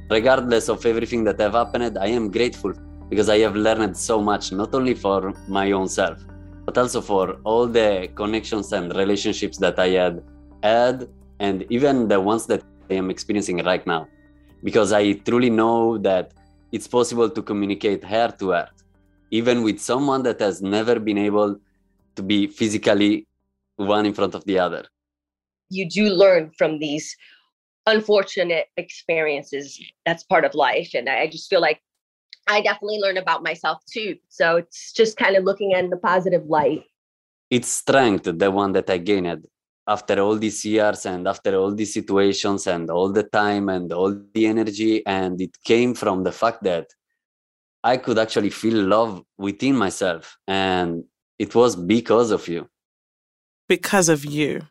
regardless 0.10 0.67
of 0.69 0.86
everything 0.86 1.24
that 1.24 1.39
have 1.39 1.53
happened 1.53 1.98
i 1.98 2.07
am 2.07 2.29
grateful 2.29 2.74
because 3.10 3.29
i 3.29 3.38
have 3.45 3.55
learned 3.55 3.95
so 3.95 4.15
much 4.21 4.51
not 4.51 4.75
only 4.75 4.93
for 4.93 5.33
my 5.48 5.71
own 5.71 5.88
self 5.88 6.17
but 6.65 6.77
also 6.77 7.00
for 7.01 7.38
all 7.45 7.65
the 7.65 8.10
connections 8.15 8.74
and 8.74 8.93
relationships 8.95 9.57
that 9.57 9.79
i 9.79 9.89
had 10.01 10.21
had 10.63 11.07
and 11.39 11.65
even 11.69 12.07
the 12.10 12.19
ones 12.19 12.45
that 12.45 12.62
i 12.89 12.93
am 12.93 13.10
experiencing 13.10 13.57
right 13.63 13.86
now 13.88 14.05
because 14.63 14.91
i 14.91 15.13
truly 15.27 15.50
know 15.50 15.98
that 15.98 16.33
it's 16.74 16.88
possible 16.88 17.29
to 17.29 17.41
communicate 17.41 18.03
heart 18.03 18.38
to 18.38 18.51
heart 18.51 18.80
even 19.31 19.63
with 19.63 19.79
someone 19.79 20.23
that 20.23 20.39
has 20.39 20.61
never 20.61 21.00
been 21.00 21.17
able 21.17 21.57
to 22.15 22.21
be 22.23 22.47
physically 22.47 23.27
one 23.77 24.05
in 24.05 24.13
front 24.13 24.35
of 24.35 24.43
the 24.45 24.59
other 24.59 24.83
You 25.69 25.85
do 25.89 26.05
learn 26.23 26.51
from 26.57 26.79
these 26.79 27.15
unfortunate 27.88 28.67
experiences. 28.77 29.79
That's 30.05 30.23
part 30.23 30.43
of 30.45 30.53
life. 30.53 30.91
And 30.93 31.09
I 31.09 31.27
just 31.27 31.50
feel 31.50 31.61
like 31.61 31.79
I 32.47 32.61
definitely 32.61 33.00
learn 33.00 33.17
about 33.17 33.41
myself 33.41 33.77
too. 33.89 34.17
So 34.29 34.57
it's 34.57 34.91
just 34.93 35.17
kind 35.17 35.35
of 35.38 35.43
looking 35.45 35.73
at 35.73 35.89
the 35.89 35.97
positive 35.97 36.45
light. 36.45 36.83
it's 37.50 37.69
strength 37.83 38.25
the 38.43 38.50
one 38.50 38.71
that 38.71 38.89
i 38.89 38.97
gained 38.97 39.45
after 39.88 40.15
all 40.23 40.38
these 40.45 40.63
years 40.65 41.05
and 41.05 41.27
after 41.27 41.51
all 41.59 41.71
these 41.79 41.93
situations 41.93 42.67
and 42.67 42.89
all 42.89 43.11
the 43.11 43.23
time 43.41 43.65
and 43.69 43.91
all 43.93 44.11
the 44.33 44.45
energy 44.45 44.93
and 45.05 45.41
it 45.41 45.53
came 45.71 45.93
from 45.93 46.23
the 46.23 46.31
fact 46.41 46.59
that 46.63 46.85
i 47.83 47.97
could 47.97 48.17
actually 48.19 48.50
feel 48.50 48.83
love 48.83 49.23
within 49.38 49.75
myself 49.75 50.38
and 50.47 51.03
it 51.39 51.55
was 51.55 51.75
because 51.75 52.31
of 52.31 52.47
you 52.47 52.67
Because 53.67 54.09
of 54.09 54.25
you. 54.25 54.61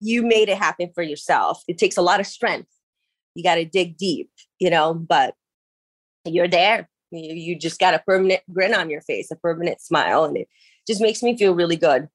You 0.00 0.22
made 0.22 0.48
it 0.48 0.56
happen 0.56 0.90
for 0.94 1.02
yourself. 1.02 1.62
It 1.66 1.78
takes 1.78 1.96
a 1.96 2.02
lot 2.02 2.20
of 2.20 2.26
strength. 2.26 2.70
You 3.34 3.42
got 3.42 3.56
to 3.56 3.64
dig 3.64 3.96
deep, 3.96 4.30
you 4.60 4.70
know, 4.70 4.94
but 4.94 5.34
you're 6.24 6.48
there. 6.48 6.88
You, 7.10 7.34
you 7.34 7.58
just 7.58 7.80
got 7.80 7.94
a 7.94 7.98
permanent 7.98 8.42
grin 8.52 8.72
on 8.72 8.88
your 8.88 9.00
face, 9.02 9.30
a 9.30 9.36
permanent 9.36 9.80
smile, 9.80 10.24
and 10.24 10.36
it 10.36 10.48
just 10.86 11.00
makes 11.00 11.22
me 11.22 11.36
feel 11.36 11.54
really 11.54 11.76
good. 11.76 12.08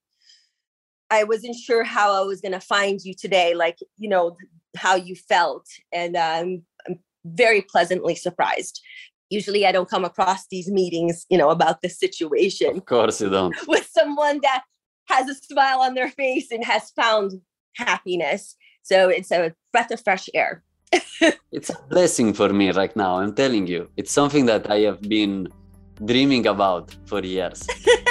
I 1.12 1.25
wasn't 1.25 1.55
sure 1.55 1.84
how 1.84 2.13
I 2.13 2.25
was 2.25 2.41
going 2.41 2.53
to 2.53 2.60
find 2.60 3.00
you 3.03 3.13
today, 3.13 3.53
like, 3.53 3.77
you 3.98 4.10
know, 4.10 4.38
how 4.77 4.96
you 4.96 5.15
felt. 5.15 5.67
And 5.91 6.15
um, 6.15 6.63
I'm 6.88 7.00
very 7.25 7.62
pleasantly 7.62 8.15
surprised. 8.15 8.82
Usually 9.29 9.65
I 9.65 9.72
don't 9.72 9.89
come 9.89 10.05
across 10.05 10.48
these 10.48 10.70
meetings, 10.70 11.25
you 11.29 11.38
know, 11.38 11.50
about 11.50 11.82
this 11.82 12.00
situation 12.00 12.77
of 12.77 12.86
course 12.86 13.22
you 13.22 13.29
don't 13.29 13.55
with 13.67 13.88
someone 13.91 14.39
that 14.44 14.63
has 15.08 15.29
a 15.29 15.36
smile 15.36 15.82
on 15.82 15.94
their 15.94 16.10
face 16.10 16.51
and 16.51 16.63
has 16.63 16.91
found 16.91 17.41
happiness. 17.75 18.55
So 18.84 19.10
it's 19.10 19.32
a 19.32 19.53
breath 19.72 19.91
of 19.91 20.01
fresh 20.01 20.29
air. 20.34 20.63
it's 21.51 21.70
a 21.70 21.77
blessing 21.89 22.32
for 22.32 22.50
me 22.53 22.72
right 22.72 22.96
now 22.96 23.17
i'm 23.17 23.34
telling 23.34 23.65
you 23.65 23.89
it's 23.98 24.12
something 24.12 24.46
that 24.46 24.70
i 24.70 24.77
have 24.77 25.01
been 25.01 25.48
dreaming 26.05 26.46
about 26.46 26.96
for 27.08 27.22
years 27.24 27.67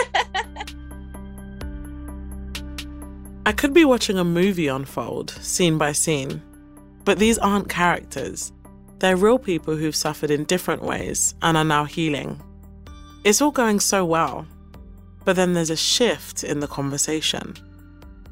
I 3.47 3.53
could 3.53 3.75
be 3.75 3.85
watching 3.85 4.19
a 4.19 4.25
movie 4.25 4.69
unfold, 4.69 5.31
scene 5.43 5.77
by 5.77 5.93
scene. 5.93 6.41
But 7.05 7.19
these 7.19 7.37
aren't 7.37 7.69
characters. 7.69 8.53
They're 8.99 9.17
real 9.17 9.39
people 9.39 9.77
who've 9.77 9.95
suffered 9.95 10.31
in 10.31 10.45
different 10.45 10.83
ways 10.83 11.35
and 11.43 11.57
are 11.57 11.65
now 11.65 11.85
healing. 11.85 12.41
It's 13.25 13.43
all 13.43 13.51
going 13.51 13.81
so 13.81 14.05
well. 14.05 14.47
But 15.25 15.37
then 15.37 15.55
there's 15.55 15.71
a 15.71 15.77
shift 15.77 16.45
in 16.45 16.61
the 16.61 16.69
conversation. 16.69 17.55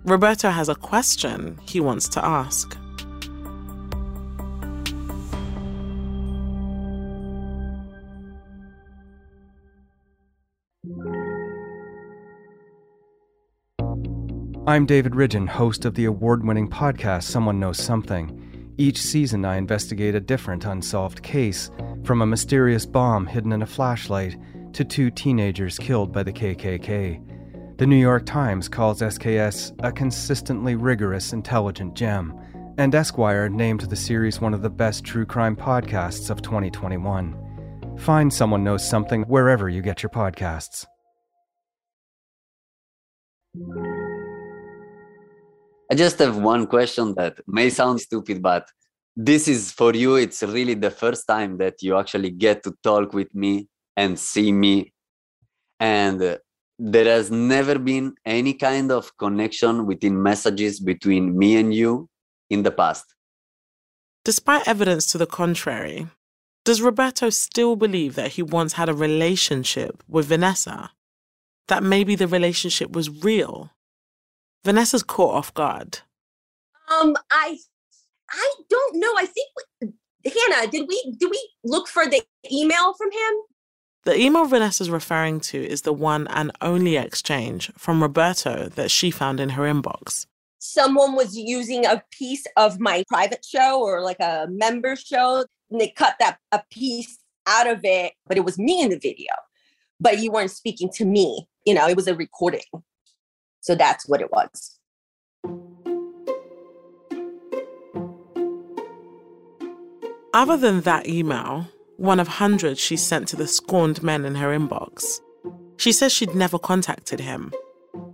Roberto 0.04 0.50
has 0.50 0.68
a 0.68 0.74
question 0.74 1.58
he 1.66 1.80
wants 1.80 2.08
to 2.10 2.24
ask. 2.24 2.76
I'm 14.64 14.86
David 14.86 15.12
Ridgen, 15.12 15.48
host 15.48 15.84
of 15.84 15.94
the 15.94 16.04
award 16.04 16.46
winning 16.46 16.68
podcast 16.68 17.24
Someone 17.24 17.58
Knows 17.58 17.78
Something. 17.78 18.41
Each 18.78 19.00
season, 19.00 19.44
I 19.44 19.56
investigate 19.56 20.14
a 20.14 20.20
different 20.20 20.64
unsolved 20.64 21.22
case, 21.22 21.70
from 22.04 22.22
a 22.22 22.26
mysterious 22.26 22.86
bomb 22.86 23.26
hidden 23.26 23.52
in 23.52 23.62
a 23.62 23.66
flashlight 23.66 24.36
to 24.72 24.84
two 24.84 25.10
teenagers 25.10 25.78
killed 25.78 26.12
by 26.12 26.22
the 26.22 26.32
KKK. 26.32 27.76
The 27.78 27.86
New 27.86 27.96
York 27.96 28.24
Times 28.24 28.68
calls 28.68 29.02
SKS 29.02 29.74
a 29.82 29.92
consistently 29.92 30.74
rigorous, 30.74 31.32
intelligent 31.32 31.94
gem, 31.94 32.34
and 32.78 32.94
Esquire 32.94 33.48
named 33.48 33.82
the 33.82 33.96
series 33.96 34.40
one 34.40 34.54
of 34.54 34.62
the 34.62 34.70
best 34.70 35.04
true 35.04 35.26
crime 35.26 35.56
podcasts 35.56 36.30
of 36.30 36.40
2021. 36.40 37.96
Find 37.98 38.32
Someone 38.32 38.64
Knows 38.64 38.88
Something 38.88 39.22
wherever 39.24 39.68
you 39.68 39.82
get 39.82 40.02
your 40.02 40.10
podcasts. 40.10 40.86
I 45.92 45.94
just 45.94 46.18
have 46.20 46.38
one 46.38 46.66
question 46.66 47.12
that 47.18 47.38
may 47.46 47.68
sound 47.68 48.00
stupid, 48.00 48.40
but 48.40 48.66
this 49.14 49.46
is 49.46 49.72
for 49.72 49.94
you. 49.94 50.16
It's 50.16 50.42
really 50.42 50.72
the 50.72 50.90
first 50.90 51.26
time 51.26 51.58
that 51.58 51.82
you 51.82 51.98
actually 51.98 52.30
get 52.30 52.62
to 52.62 52.72
talk 52.82 53.12
with 53.12 53.34
me 53.34 53.68
and 53.94 54.18
see 54.18 54.52
me. 54.52 54.94
And 55.78 56.38
there 56.78 57.04
has 57.04 57.30
never 57.30 57.78
been 57.78 58.14
any 58.24 58.54
kind 58.54 58.90
of 58.90 59.14
connection 59.18 59.84
within 59.84 60.22
messages 60.22 60.80
between 60.80 61.36
me 61.36 61.56
and 61.56 61.74
you 61.74 62.08
in 62.48 62.62
the 62.62 62.70
past. 62.70 63.04
Despite 64.24 64.66
evidence 64.66 65.04
to 65.12 65.18
the 65.18 65.26
contrary, 65.26 66.06
does 66.64 66.80
Roberto 66.80 67.28
still 67.28 67.76
believe 67.76 68.14
that 68.14 68.30
he 68.30 68.42
once 68.42 68.72
had 68.72 68.88
a 68.88 68.94
relationship 68.94 70.02
with 70.08 70.24
Vanessa? 70.24 70.92
That 71.68 71.82
maybe 71.82 72.14
the 72.14 72.26
relationship 72.26 72.92
was 72.92 73.10
real? 73.10 73.72
Vanessa's 74.64 75.02
caught 75.02 75.34
off 75.34 75.54
guard. 75.54 76.00
Um, 76.88 77.16
I, 77.30 77.58
I 78.30 78.54
don't 78.68 78.96
know. 78.96 79.12
I 79.18 79.26
think 79.26 79.94
Hannah, 80.24 80.70
did 80.70 80.86
we 80.88 81.14
did 81.18 81.30
we 81.30 81.50
look 81.64 81.88
for 81.88 82.06
the 82.06 82.22
email 82.50 82.94
from 82.94 83.10
him? 83.10 83.34
The 84.04 84.18
email 84.18 84.44
Vanessa's 84.46 84.90
referring 84.90 85.40
to 85.40 85.64
is 85.64 85.82
the 85.82 85.92
one 85.92 86.26
and 86.28 86.50
only 86.60 86.96
exchange 86.96 87.70
from 87.76 88.02
Roberto 88.02 88.68
that 88.70 88.90
she 88.90 89.10
found 89.10 89.38
in 89.38 89.50
her 89.50 89.62
inbox. 89.62 90.26
Someone 90.58 91.14
was 91.14 91.36
using 91.36 91.86
a 91.86 92.02
piece 92.10 92.44
of 92.56 92.80
my 92.80 93.04
private 93.08 93.44
show 93.44 93.80
or 93.80 94.02
like 94.02 94.20
a 94.20 94.46
member 94.48 94.96
show, 94.96 95.44
and 95.70 95.80
they 95.80 95.88
cut 95.88 96.16
that 96.20 96.38
a 96.52 96.62
piece 96.70 97.18
out 97.46 97.68
of 97.68 97.80
it, 97.84 98.12
but 98.26 98.36
it 98.36 98.44
was 98.44 98.58
me 98.58 98.82
in 98.82 98.90
the 98.90 98.98
video. 98.98 99.32
But 100.00 100.18
you 100.18 100.30
weren't 100.30 100.50
speaking 100.50 100.90
to 100.94 101.04
me. 101.04 101.46
You 101.64 101.74
know, 101.74 101.88
it 101.88 101.96
was 101.96 102.08
a 102.08 102.14
recording. 102.14 102.62
So 103.62 103.74
that's 103.74 104.06
what 104.06 104.20
it 104.20 104.30
was. 104.30 104.78
Other 110.34 110.56
than 110.56 110.80
that 110.80 111.08
email, 111.08 111.68
one 111.96 112.18
of 112.18 112.26
hundreds 112.26 112.80
she 112.80 112.96
sent 112.96 113.28
to 113.28 113.36
the 113.36 113.46
scorned 113.46 114.02
men 114.02 114.24
in 114.24 114.34
her 114.34 114.48
inbox, 114.48 115.20
she 115.76 115.92
says 115.92 116.12
she'd 116.12 116.34
never 116.34 116.58
contacted 116.58 117.20
him. 117.20 117.52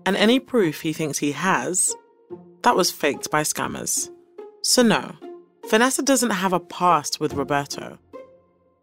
And 0.05 0.17
any 0.17 0.39
proof 0.39 0.83
he 0.83 0.93
thinks 0.93 1.19
he 1.19 1.33
has, 1.33 1.95
that 2.63 2.77
was 2.77 2.91
faked 2.91 3.31
by 3.31 3.43
scammers. 3.43 4.11
So, 4.63 4.83
no, 4.83 5.13
Vanessa 5.71 6.03
doesn't 6.03 6.31
have 6.31 6.53
a 6.53 6.61
past 6.61 7.21
with 7.21 7.35
Roberto. 7.35 7.99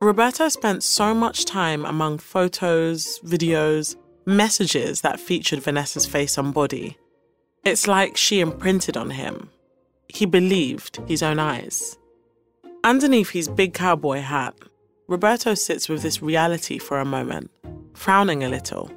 Roberto 0.02 0.50
spent 0.50 0.84
so 0.84 1.14
much 1.14 1.46
time 1.46 1.86
among 1.86 2.20
photos, 2.20 3.20
videos, 3.20 3.96
messages 4.26 5.02
that 5.02 5.20
featured 5.20 5.62
Vanessa's 5.62 6.06
face 6.06 6.38
and 6.38 6.54
body. 6.54 6.98
It's 7.64 7.88
like 7.88 8.18
she 8.18 8.40
imprinted 8.40 8.98
on 8.98 9.12
him. 9.12 9.50
He 10.08 10.26
believed 10.26 11.00
his 11.08 11.24
own 11.24 11.40
eyes. 11.40 11.98
Underneath 12.84 13.32
his 13.32 13.48
big 13.48 13.74
cowboy 13.74 14.20
hat, 14.20 14.56
Roberto 15.08 15.54
sits 15.54 15.90
with 15.90 16.02
this 16.02 16.22
reality 16.22 16.78
for 16.78 17.00
a 17.00 17.06
moment, 17.06 17.52
frowning 17.94 18.44
a 18.44 18.50
little. 18.50 18.92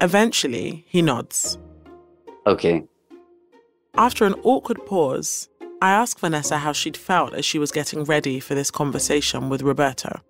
Eventually, 0.00 0.84
he 0.88 1.02
nods. 1.02 1.58
Okay. 2.46 2.84
After 3.94 4.24
an 4.24 4.34
awkward 4.42 4.84
pause, 4.86 5.48
I 5.80 5.90
ask 5.90 6.18
Vanessa 6.18 6.58
how 6.58 6.72
she'd 6.72 6.96
felt 6.96 7.34
as 7.34 7.44
she 7.44 7.58
was 7.58 7.72
getting 7.72 8.04
ready 8.04 8.40
for 8.40 8.54
this 8.54 8.70
conversation 8.70 9.48
with 9.48 9.62
Roberto. 9.62 10.20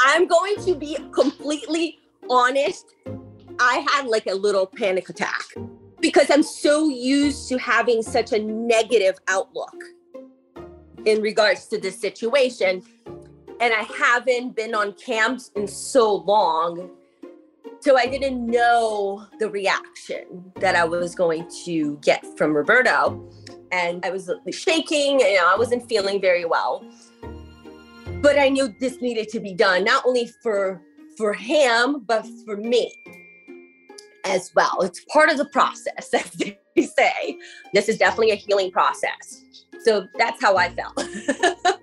I'm 0.00 0.26
going 0.26 0.56
to 0.64 0.74
be 0.74 0.96
completely 1.12 1.98
honest. 2.28 2.94
I 3.58 3.86
had 3.90 4.06
like 4.06 4.26
a 4.26 4.34
little 4.34 4.66
panic 4.66 5.08
attack 5.08 5.44
because 6.00 6.30
I'm 6.30 6.42
so 6.42 6.88
used 6.88 7.48
to 7.48 7.58
having 7.58 8.02
such 8.02 8.32
a 8.32 8.38
negative 8.38 9.16
outlook 9.28 9.74
in 11.04 11.22
regards 11.22 11.66
to 11.68 11.78
this 11.78 11.98
situation. 11.98 12.82
And 13.60 13.72
I 13.72 13.86
haven't 13.96 14.56
been 14.56 14.74
on 14.74 14.94
camps 14.94 15.50
in 15.54 15.68
so 15.68 16.16
long. 16.16 16.90
So 17.80 17.96
I 17.96 18.06
didn't 18.06 18.44
know 18.44 19.26
the 19.38 19.48
reaction 19.50 20.52
that 20.56 20.74
I 20.74 20.84
was 20.84 21.14
going 21.14 21.48
to 21.64 21.98
get 22.02 22.26
from 22.36 22.56
Roberto. 22.56 23.30
And 23.70 24.04
I 24.04 24.10
was 24.10 24.30
shaking, 24.50 25.20
you 25.20 25.36
know, 25.36 25.48
I 25.52 25.56
wasn't 25.56 25.88
feeling 25.88 26.20
very 26.20 26.44
well. 26.44 26.84
But 28.20 28.38
I 28.38 28.48
knew 28.48 28.74
this 28.80 29.00
needed 29.00 29.28
to 29.30 29.40
be 29.40 29.54
done, 29.54 29.84
not 29.84 30.04
only 30.06 30.30
for 30.42 30.82
for 31.16 31.32
him, 31.32 32.00
but 32.00 32.26
for 32.44 32.56
me 32.56 32.92
as 34.24 34.50
well. 34.54 34.80
It's 34.82 35.04
part 35.04 35.30
of 35.30 35.38
the 35.38 35.44
process, 35.46 36.12
as 36.14 36.30
they 36.32 36.58
say. 36.76 37.38
This 37.72 37.88
is 37.88 37.98
definitely 37.98 38.32
a 38.32 38.36
healing 38.36 38.70
process. 38.70 39.42
So 39.84 40.06
that's 40.16 40.42
how 40.42 40.56
I 40.56 40.70
felt. 40.70 40.96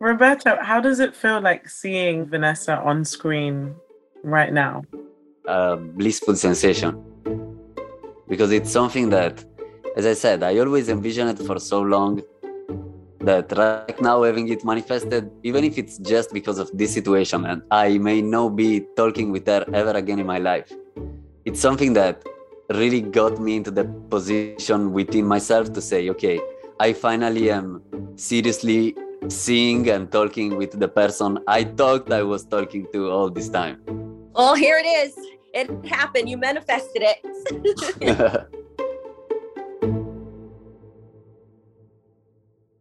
Roberto, 0.00 0.56
how 0.62 0.80
does 0.80 0.98
it 0.98 1.14
feel 1.14 1.40
like 1.42 1.68
seeing 1.68 2.24
Vanessa 2.24 2.78
on 2.78 3.04
screen 3.04 3.74
right 4.22 4.50
now? 4.52 4.82
A 5.46 5.76
blissful 5.76 6.36
sensation. 6.36 7.04
Because 8.26 8.50
it's 8.50 8.70
something 8.70 9.10
that, 9.10 9.44
as 9.96 10.06
I 10.06 10.14
said, 10.14 10.42
I 10.42 10.56
always 10.58 10.88
envisioned 10.88 11.38
for 11.46 11.58
so 11.60 11.82
long 11.82 12.22
that 13.20 13.52
right 13.56 14.00
now 14.00 14.22
having 14.22 14.48
it 14.48 14.64
manifested, 14.64 15.30
even 15.42 15.64
if 15.64 15.76
it's 15.78 15.98
just 15.98 16.32
because 16.32 16.58
of 16.58 16.70
this 16.72 16.92
situation, 16.92 17.44
and 17.44 17.62
I 17.70 17.98
may 17.98 18.22
not 18.22 18.56
be 18.56 18.86
talking 18.96 19.30
with 19.30 19.46
her 19.46 19.64
ever 19.72 19.92
again 19.92 20.18
in 20.18 20.26
my 20.26 20.38
life, 20.38 20.72
it's 21.44 21.60
something 21.60 21.92
that 21.94 22.24
really 22.70 23.00
got 23.00 23.40
me 23.40 23.56
into 23.56 23.70
the 23.70 23.84
position 24.08 24.92
within 24.92 25.26
myself 25.26 25.72
to 25.72 25.80
say, 25.80 26.08
okay, 26.10 26.40
I 26.78 26.92
finally 26.92 27.50
am 27.50 27.82
seriously 28.16 28.96
seeing 29.28 29.90
and 29.90 30.10
talking 30.10 30.56
with 30.56 30.78
the 30.78 30.88
person 30.88 31.38
I 31.46 31.64
thought 31.64 32.10
I 32.12 32.22
was 32.22 32.44
talking 32.44 32.86
to 32.92 33.10
all 33.10 33.28
this 33.28 33.48
time. 33.48 33.82
Oh, 34.34 34.54
here 34.54 34.78
it 34.78 34.86
is. 34.86 35.14
It 35.52 35.84
happened. 35.84 36.28
You 36.28 36.38
manifested 36.38 37.02
it. 37.02 38.46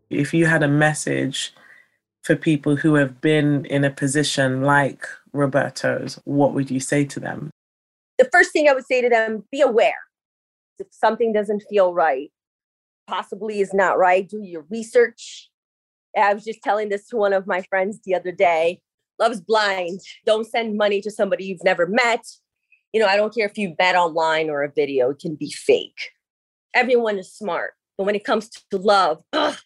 if 0.10 0.34
you 0.34 0.45
had 0.45 0.63
a 0.63 0.67
message 0.67 1.54
for 2.24 2.36
people 2.36 2.76
who 2.76 2.95
have 2.95 3.22
been 3.22 3.65
in 3.65 3.84
a 3.84 3.89
position 3.89 4.62
like 4.62 5.06
Roberto's, 5.34 6.19
what 6.26 6.54
would 6.54 6.69
you 6.69 6.80
say 6.80 7.06
to 7.06 7.19
them? 7.19 7.50
The 8.17 8.30
first 8.32 8.52
thing 8.52 8.67
I 8.67 8.74
would 8.74 8.86
say 8.86 9.02
to 9.02 9.10
them 9.10 9.45
be 9.52 9.62
aware. 9.62 10.00
If 10.80 10.88
something 10.91 11.34
doesn't 11.34 11.63
feel 11.69 11.93
right, 11.93 12.32
possibly 13.08 13.60
is 13.60 13.74
not 13.74 13.98
right, 13.98 14.28
do 14.28 14.41
your 14.43 14.65
research. 14.69 15.50
I 16.17 16.34
was 16.34 16.43
just 16.43 16.62
telling 16.62 16.89
this 16.89 17.08
to 17.10 17.17
one 17.17 17.34
of 17.34 17.48
my 17.48 17.62
friends 17.63 18.00
the 18.04 18.15
other 18.15 18.32
day. 18.32 18.82
Love's 19.19 19.41
blind. 19.41 20.00
Don't 20.26 20.48
send 20.48 20.78
money 20.78 21.02
to 21.02 21.12
somebody 21.12 21.45
you've 21.45 21.63
never 21.63 21.86
met. 21.86 22.26
You 22.93 23.00
know, 23.00 23.08
I 23.08 23.17
don't 23.17 23.34
care 23.34 23.45
if 23.45 23.58
you 23.58 23.76
bet 23.78 23.95
online 23.95 24.50
or 24.50 24.63
a 24.63 24.72
video, 24.72 25.12
it 25.12 25.19
can 25.19 25.36
be 25.36 25.52
fake. 25.52 26.12
Everyone 26.74 27.19
is 27.19 27.32
smart. 27.32 27.74
But 27.99 28.05
when 28.05 28.15
it 28.15 28.23
comes 28.23 28.47
to 28.71 28.77
love, 28.77 29.21
ugh, 29.33 29.57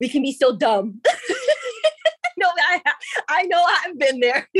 we 0.00 0.08
can 0.08 0.22
be 0.22 0.32
so 0.32 0.56
dumb. 0.56 1.02
no, 2.38 2.48
I, 2.48 2.80
I 3.28 3.42
know 3.42 3.62
I've 3.62 3.98
been 3.98 4.20
there. 4.20 4.48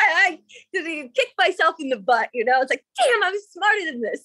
I, 0.00 0.40
I 0.74 1.10
kick 1.14 1.30
myself 1.38 1.76
in 1.78 1.90
the 1.90 1.98
butt, 1.98 2.30
you 2.34 2.44
know. 2.44 2.62
It's 2.62 2.70
like, 2.70 2.84
damn, 2.98 3.22
I'm 3.22 3.34
smarter 3.48 3.84
than 3.92 4.00
this. 4.00 4.24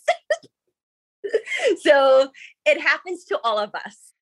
so 1.84 2.32
it 2.66 2.82
happens 2.82 3.24
to 3.26 3.40
all 3.44 3.60
of 3.60 3.70
us. 3.76 4.14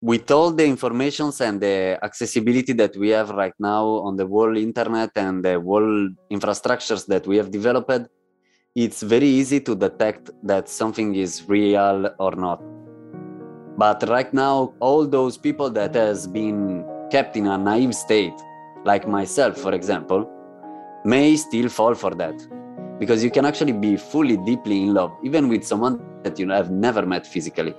With 0.00 0.30
all 0.30 0.52
the 0.52 0.64
informations 0.64 1.40
and 1.40 1.60
the 1.60 1.98
accessibility 2.00 2.72
that 2.74 2.96
we 2.96 3.08
have 3.08 3.30
right 3.30 3.54
now 3.58 3.84
on 3.84 4.14
the 4.14 4.28
world 4.28 4.58
internet 4.58 5.10
and 5.16 5.44
the 5.44 5.58
world 5.58 6.12
infrastructures 6.30 7.04
that 7.06 7.26
we 7.26 7.36
have 7.36 7.50
developed, 7.50 8.06
it's 8.84 9.02
very 9.02 9.26
easy 9.26 9.58
to 9.58 9.74
detect 9.74 10.30
that 10.44 10.68
something 10.68 11.16
is 11.16 11.48
real 11.48 12.14
or 12.20 12.32
not. 12.36 12.62
But 13.76 14.08
right 14.08 14.32
now, 14.32 14.72
all 14.78 15.04
those 15.04 15.36
people 15.36 15.68
that 15.70 15.96
has 15.96 16.28
been 16.28 16.84
kept 17.10 17.36
in 17.36 17.48
a 17.48 17.58
naive 17.58 17.92
state, 17.92 18.38
like 18.84 19.08
myself, 19.08 19.58
for 19.58 19.74
example, 19.74 20.30
may 21.04 21.34
still 21.36 21.68
fall 21.68 21.94
for 21.96 22.12
that. 22.22 22.36
Because 23.00 23.24
you 23.24 23.32
can 23.32 23.44
actually 23.44 23.72
be 23.72 23.96
fully 23.96 24.36
deeply 24.36 24.82
in 24.84 24.94
love, 24.94 25.12
even 25.24 25.48
with 25.48 25.64
someone 25.64 26.00
that 26.22 26.38
you 26.38 26.48
have 26.50 26.70
never 26.70 27.04
met 27.04 27.26
physically. 27.26 27.74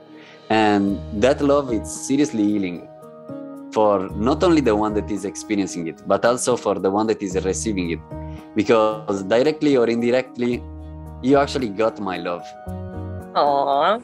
And 0.50 1.00
that 1.22 1.42
love 1.42 1.72
is 1.72 1.90
seriously 2.08 2.44
healing. 2.44 2.90
for 3.72 4.10
not 4.16 4.44
only 4.44 4.62
the 4.62 4.76
one 4.76 4.94
that 4.94 5.10
is 5.12 5.26
experiencing 5.26 5.88
it, 5.88 6.02
but 6.08 6.26
also 6.26 6.58
for 6.58 6.76
the 6.86 6.90
one 6.90 7.08
that 7.08 7.22
is 7.22 7.36
receiving 7.46 7.92
it. 7.92 8.00
Because 8.56 9.24
directly 9.24 9.78
or 9.78 9.88
indirectly, 9.88 10.64
you 11.22 11.38
actually 11.38 11.70
got 11.70 12.00
my 12.00 12.18
love. 12.18 12.44
Aww. 13.34 14.02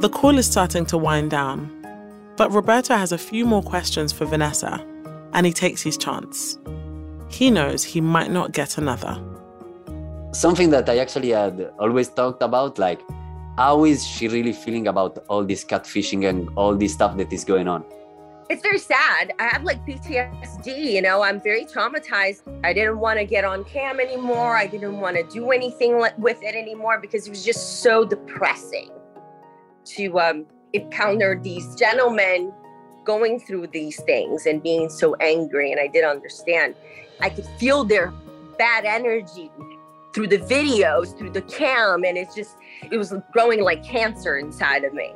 The 0.00 0.08
call 0.08 0.38
is 0.38 0.46
starting 0.46 0.86
to 0.86 0.98
wind 0.98 1.30
down, 1.30 1.70
but 2.36 2.50
Roberto 2.50 2.96
has 2.96 3.12
a 3.12 3.18
few 3.18 3.44
more 3.44 3.62
questions 3.62 4.12
for 4.12 4.24
Vanessa, 4.24 4.84
and 5.34 5.44
he 5.44 5.52
takes 5.52 5.82
his 5.82 5.98
chance. 5.98 6.58
He 7.28 7.50
knows 7.50 7.84
he 7.84 8.00
might 8.00 8.30
not 8.30 8.52
get 8.52 8.78
another. 8.78 9.22
Something 10.32 10.70
that 10.70 10.88
I 10.88 10.98
actually 10.98 11.30
had 11.30 11.70
always 11.78 12.08
talked 12.08 12.42
about, 12.42 12.78
like, 12.78 13.00
how 13.56 13.84
is 13.84 14.06
she 14.06 14.28
really 14.28 14.52
feeling 14.52 14.88
about 14.88 15.18
all 15.28 15.44
this 15.44 15.64
catfishing 15.64 16.28
and 16.28 16.48
all 16.56 16.74
this 16.74 16.94
stuff 16.94 17.16
that 17.18 17.32
is 17.32 17.44
going 17.44 17.68
on? 17.68 17.84
It's 18.50 18.62
very 18.62 18.80
sad. 18.80 19.32
I 19.38 19.44
have 19.44 19.62
like 19.62 19.86
PTSD, 19.86 20.76
you 20.76 21.02
know, 21.02 21.22
I'm 21.22 21.40
very 21.40 21.64
traumatized. 21.64 22.42
I 22.64 22.72
didn't 22.72 22.98
want 22.98 23.20
to 23.20 23.24
get 23.24 23.44
on 23.44 23.62
cam 23.62 24.00
anymore. 24.00 24.56
I 24.56 24.66
didn't 24.66 24.98
want 24.98 25.16
to 25.16 25.22
do 25.22 25.52
anything 25.52 26.04
with 26.18 26.42
it 26.42 26.56
anymore 26.56 26.98
because 27.00 27.28
it 27.28 27.30
was 27.30 27.44
just 27.44 27.80
so 27.80 28.04
depressing 28.04 28.90
to 29.84 30.18
um, 30.18 30.46
encounter 30.72 31.38
these 31.40 31.76
gentlemen 31.76 32.52
going 33.04 33.38
through 33.38 33.68
these 33.68 34.02
things 34.02 34.46
and 34.46 34.60
being 34.60 34.90
so 34.90 35.14
angry. 35.20 35.70
And 35.70 35.80
I 35.80 35.86
did 35.86 36.02
understand. 36.02 36.74
I 37.20 37.30
could 37.30 37.46
feel 37.60 37.84
their 37.84 38.12
bad 38.58 38.84
energy 38.84 39.48
through 40.12 40.26
the 40.26 40.38
videos, 40.38 41.16
through 41.16 41.30
the 41.30 41.42
cam, 41.42 42.02
and 42.02 42.18
it's 42.18 42.34
just, 42.34 42.56
it 42.90 42.96
was 42.96 43.14
growing 43.32 43.62
like 43.62 43.84
cancer 43.84 44.38
inside 44.38 44.82
of 44.82 44.92
me. 44.92 45.12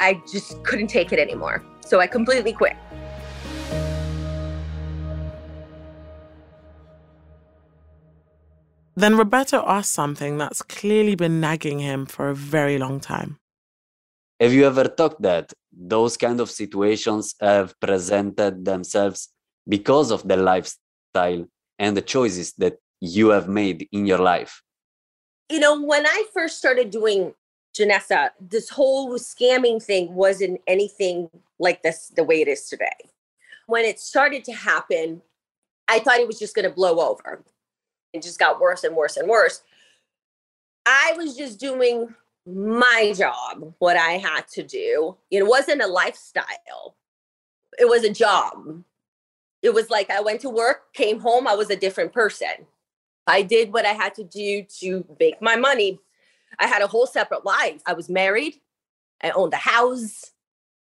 I 0.00 0.22
just 0.30 0.62
couldn't 0.64 0.88
take 0.88 1.12
it 1.12 1.18
anymore. 1.18 1.62
So 1.86 2.00
I 2.00 2.08
completely 2.08 2.52
quit. 2.52 2.76
Then 8.96 9.16
Roberto 9.16 9.62
asked 9.66 9.92
something 9.92 10.36
that's 10.36 10.62
clearly 10.62 11.14
been 11.14 11.40
nagging 11.40 11.78
him 11.78 12.06
for 12.06 12.28
a 12.28 12.34
very 12.34 12.76
long 12.76 12.98
time. 12.98 13.38
Have 14.40 14.52
you 14.52 14.66
ever 14.66 14.88
thought 14.88 15.22
that 15.22 15.52
those 15.70 16.16
kind 16.16 16.40
of 16.40 16.50
situations 16.50 17.36
have 17.40 17.78
presented 17.78 18.64
themselves 18.64 19.28
because 19.68 20.10
of 20.10 20.26
the 20.26 20.36
lifestyle 20.36 21.46
and 21.78 21.96
the 21.96 22.02
choices 22.02 22.52
that 22.54 22.78
you 23.00 23.28
have 23.28 23.48
made 23.48 23.86
in 23.92 24.06
your 24.06 24.18
life? 24.18 24.60
You 25.50 25.60
know, 25.60 25.80
when 25.80 26.04
I 26.04 26.24
first 26.34 26.58
started 26.58 26.90
doing 26.90 27.34
Janessa, 27.76 28.30
this 28.40 28.68
whole 28.68 29.12
scamming 29.18 29.82
thing 29.82 30.14
wasn't 30.14 30.60
anything 30.66 31.28
like 31.58 31.82
this 31.82 32.12
the 32.16 32.24
way 32.24 32.40
it 32.40 32.48
is 32.48 32.68
today. 32.68 32.96
When 33.66 33.84
it 33.84 34.00
started 34.00 34.44
to 34.44 34.52
happen, 34.52 35.20
I 35.88 35.98
thought 35.98 36.20
it 36.20 36.26
was 36.26 36.38
just 36.38 36.54
going 36.54 36.68
to 36.68 36.74
blow 36.74 37.00
over. 37.00 37.44
It 38.12 38.22
just 38.22 38.38
got 38.38 38.60
worse 38.60 38.84
and 38.84 38.96
worse 38.96 39.16
and 39.16 39.28
worse. 39.28 39.62
I 40.86 41.14
was 41.16 41.36
just 41.36 41.60
doing 41.60 42.14
my 42.46 43.12
job, 43.16 43.74
what 43.78 43.96
I 43.96 44.12
had 44.12 44.46
to 44.48 44.62
do. 44.62 45.16
It 45.30 45.46
wasn't 45.46 45.82
a 45.82 45.86
lifestyle, 45.86 46.96
it 47.78 47.88
was 47.88 48.04
a 48.04 48.12
job. 48.12 48.82
It 49.62 49.74
was 49.74 49.90
like 49.90 50.10
I 50.10 50.20
went 50.20 50.40
to 50.42 50.50
work, 50.50 50.92
came 50.92 51.18
home, 51.18 51.46
I 51.48 51.54
was 51.54 51.70
a 51.70 51.76
different 51.76 52.12
person. 52.12 52.66
I 53.26 53.42
did 53.42 53.72
what 53.72 53.84
I 53.84 53.92
had 53.92 54.14
to 54.14 54.24
do 54.24 54.62
to 54.78 55.04
make 55.18 55.42
my 55.42 55.56
money. 55.56 55.98
I 56.58 56.66
had 56.66 56.82
a 56.82 56.86
whole 56.86 57.06
separate 57.06 57.44
life. 57.44 57.82
I 57.86 57.92
was 57.92 58.08
married, 58.08 58.60
I 59.22 59.30
owned 59.30 59.52
a 59.52 59.56
house, 59.56 60.32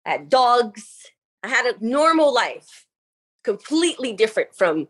I 0.05 0.11
had 0.11 0.29
dogs, 0.29 1.05
I 1.43 1.49
had 1.49 1.65
a 1.65 1.85
normal 1.85 2.33
life, 2.33 2.85
completely 3.43 4.13
different 4.13 4.55
from 4.55 4.87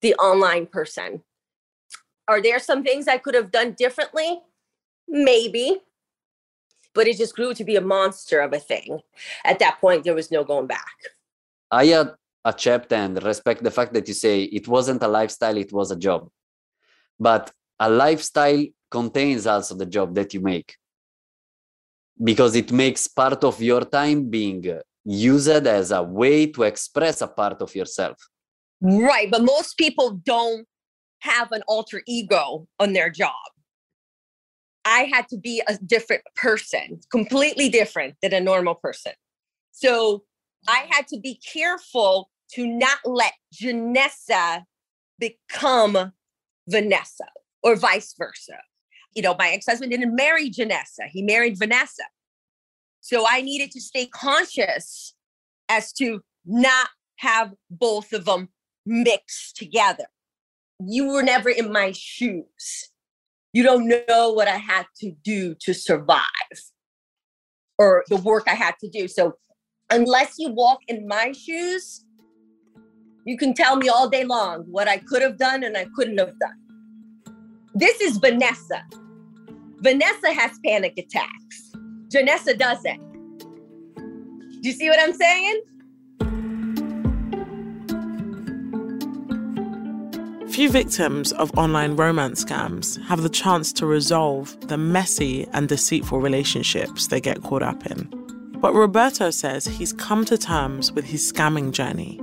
the 0.00 0.14
online 0.16 0.66
person. 0.66 1.22
Are 2.26 2.42
there 2.42 2.58
some 2.58 2.84
things 2.84 3.08
I 3.08 3.18
could 3.18 3.34
have 3.34 3.50
done 3.50 3.72
differently? 3.72 4.40
Maybe. 5.08 5.80
But 6.94 7.06
it 7.06 7.16
just 7.16 7.34
grew 7.34 7.54
to 7.54 7.64
be 7.64 7.76
a 7.76 7.80
monster 7.80 8.40
of 8.40 8.52
a 8.52 8.58
thing. 8.58 9.00
At 9.44 9.58
that 9.60 9.80
point, 9.80 10.04
there 10.04 10.14
was 10.14 10.30
no 10.30 10.44
going 10.44 10.66
back. 10.66 10.96
I 11.70 11.86
had 11.86 12.14
accept 12.44 12.92
and 12.92 13.22
respect 13.22 13.62
the 13.62 13.70
fact 13.70 13.92
that 13.94 14.08
you 14.08 14.14
say 14.14 14.42
it 14.44 14.66
wasn't 14.68 15.02
a 15.02 15.08
lifestyle, 15.08 15.56
it 15.56 15.72
was 15.72 15.90
a 15.90 15.96
job. 15.96 16.28
But 17.18 17.52
a 17.80 17.88
lifestyle 17.88 18.64
contains 18.90 19.46
also 19.46 19.74
the 19.74 19.86
job 19.86 20.14
that 20.14 20.34
you 20.34 20.40
make 20.40 20.76
because 22.22 22.56
it 22.56 22.72
makes 22.72 23.06
part 23.06 23.44
of 23.44 23.60
your 23.62 23.82
time 23.82 24.28
being 24.28 24.64
used 25.04 25.48
as 25.48 25.90
a 25.90 26.02
way 26.02 26.46
to 26.46 26.64
express 26.64 27.20
a 27.20 27.28
part 27.28 27.62
of 27.62 27.74
yourself. 27.74 28.16
Right. 28.80 29.30
But 29.30 29.42
most 29.42 29.76
people 29.76 30.20
don't 30.24 30.66
have 31.20 31.52
an 31.52 31.62
alter 31.68 32.02
ego 32.06 32.66
on 32.78 32.92
their 32.92 33.10
job. 33.10 33.32
I 34.84 35.08
had 35.12 35.28
to 35.28 35.36
be 35.36 35.62
a 35.66 35.76
different 35.78 36.22
person, 36.36 37.00
completely 37.10 37.68
different 37.68 38.14
than 38.22 38.32
a 38.32 38.40
normal 38.40 38.74
person. 38.74 39.12
So 39.70 40.24
I 40.66 40.86
had 40.90 41.06
to 41.08 41.20
be 41.20 41.40
careful 41.52 42.30
to 42.54 42.66
not 42.66 42.98
let 43.04 43.34
Janessa 43.54 44.64
become 45.18 46.12
Vanessa 46.68 47.26
or 47.62 47.76
vice 47.76 48.14
versa. 48.18 48.58
You 49.14 49.22
know, 49.22 49.34
my 49.38 49.50
ex 49.50 49.66
husband 49.66 49.90
didn't 49.90 50.14
marry 50.14 50.50
Janessa, 50.50 51.08
he 51.10 51.22
married 51.22 51.58
Vanessa. 51.58 52.04
So 53.00 53.24
I 53.28 53.40
needed 53.40 53.70
to 53.72 53.80
stay 53.80 54.06
conscious 54.06 55.14
as 55.68 55.92
to 55.94 56.20
not 56.44 56.88
have 57.16 57.52
both 57.70 58.12
of 58.12 58.24
them 58.24 58.48
mixed 58.84 59.56
together. 59.56 60.06
You 60.80 61.08
were 61.08 61.22
never 61.22 61.48
in 61.48 61.72
my 61.72 61.92
shoes. 61.92 62.90
You 63.52 63.62
don't 63.62 63.88
know 63.88 64.32
what 64.32 64.46
I 64.46 64.56
had 64.56 64.86
to 65.00 65.12
do 65.24 65.54
to 65.60 65.72
survive 65.72 66.22
or 67.78 68.04
the 68.08 68.16
work 68.16 68.44
I 68.46 68.54
had 68.54 68.74
to 68.80 68.88
do. 68.88 69.08
So, 69.08 69.34
unless 69.90 70.34
you 70.38 70.50
walk 70.50 70.80
in 70.88 71.08
my 71.08 71.32
shoes, 71.32 72.04
you 73.24 73.36
can 73.36 73.54
tell 73.54 73.76
me 73.76 73.88
all 73.88 74.08
day 74.08 74.24
long 74.24 74.64
what 74.70 74.88
I 74.88 74.98
could 74.98 75.22
have 75.22 75.38
done 75.38 75.64
and 75.64 75.76
I 75.76 75.86
couldn't 75.94 76.18
have 76.18 76.38
done. 76.38 76.67
This 77.78 78.00
is 78.00 78.16
Vanessa. 78.16 78.82
Vanessa 79.76 80.32
has 80.32 80.58
panic 80.66 80.98
attacks. 80.98 81.70
Janessa 82.08 82.58
doesn't. 82.58 83.00
Do 83.94 84.68
you 84.68 84.72
see 84.72 84.88
what 84.88 84.98
I'm 84.98 85.12
saying? 85.12 85.62
Few 90.50 90.68
victims 90.68 91.30
of 91.34 91.56
online 91.56 91.94
romance 91.94 92.44
scams 92.44 93.00
have 93.04 93.22
the 93.22 93.28
chance 93.28 93.72
to 93.74 93.86
resolve 93.86 94.58
the 94.66 94.76
messy 94.76 95.46
and 95.52 95.68
deceitful 95.68 96.18
relationships 96.18 97.06
they 97.06 97.20
get 97.20 97.44
caught 97.44 97.62
up 97.62 97.86
in. 97.86 98.10
But 98.56 98.74
Roberto 98.74 99.30
says 99.30 99.66
he's 99.66 99.92
come 99.92 100.24
to 100.24 100.36
terms 100.36 100.90
with 100.90 101.04
his 101.04 101.32
scamming 101.32 101.70
journey. 101.70 102.20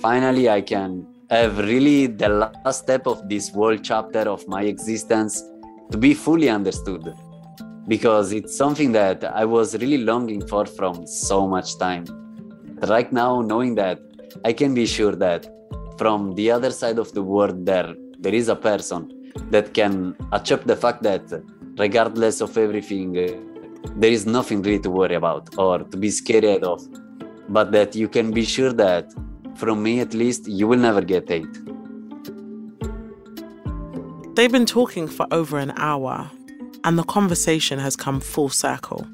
Finally, 0.00 0.48
I 0.48 0.62
can 0.62 1.06
have 1.36 1.58
really 1.58 2.06
the 2.06 2.28
last 2.28 2.82
step 2.84 3.06
of 3.06 3.28
this 3.28 3.48
whole 3.50 3.76
chapter 3.76 4.20
of 4.20 4.46
my 4.48 4.62
existence 4.62 5.42
to 5.90 5.98
be 5.98 6.14
fully 6.14 6.48
understood 6.48 7.14
because 7.88 8.32
it's 8.32 8.56
something 8.56 8.92
that 8.92 9.24
I 9.24 9.44
was 9.44 9.76
really 9.78 9.98
longing 9.98 10.46
for 10.46 10.64
from 10.64 11.06
so 11.06 11.46
much 11.46 11.78
time. 11.78 12.04
Right 12.88 13.12
now, 13.12 13.40
knowing 13.40 13.74
that 13.76 14.00
I 14.44 14.52
can 14.52 14.74
be 14.74 14.86
sure 14.86 15.14
that 15.16 15.46
from 15.98 16.34
the 16.34 16.50
other 16.50 16.70
side 16.70 16.98
of 16.98 17.12
the 17.12 17.22
world, 17.22 17.66
there 17.66 17.94
there 18.18 18.34
is 18.34 18.48
a 18.48 18.56
person 18.56 19.32
that 19.50 19.74
can 19.74 20.16
accept 20.32 20.66
the 20.66 20.76
fact 20.76 21.02
that 21.02 21.24
regardless 21.78 22.40
of 22.40 22.56
everything, 22.56 23.18
uh, 23.18 23.26
there 23.96 24.10
is 24.10 24.24
nothing 24.24 24.62
really 24.62 24.78
to 24.80 24.90
worry 24.90 25.14
about 25.14 25.56
or 25.58 25.80
to 25.80 25.96
be 25.96 26.10
scared 26.10 26.64
of, 26.64 26.80
but 27.48 27.70
that 27.72 27.94
you 27.94 28.08
can 28.08 28.30
be 28.30 28.44
sure 28.44 28.72
that 28.72 29.12
from 29.56 29.82
me 29.82 30.00
at 30.00 30.14
least, 30.14 30.48
you 30.48 30.66
will 30.68 30.78
never 30.78 31.00
get 31.00 31.28
hate. 31.28 31.46
They've 34.34 34.50
been 34.50 34.66
talking 34.66 35.06
for 35.06 35.26
over 35.30 35.58
an 35.58 35.72
hour, 35.76 36.30
and 36.82 36.98
the 36.98 37.04
conversation 37.04 37.78
has 37.78 37.94
come 37.94 38.20
full 38.20 38.48
circle. 38.48 39.06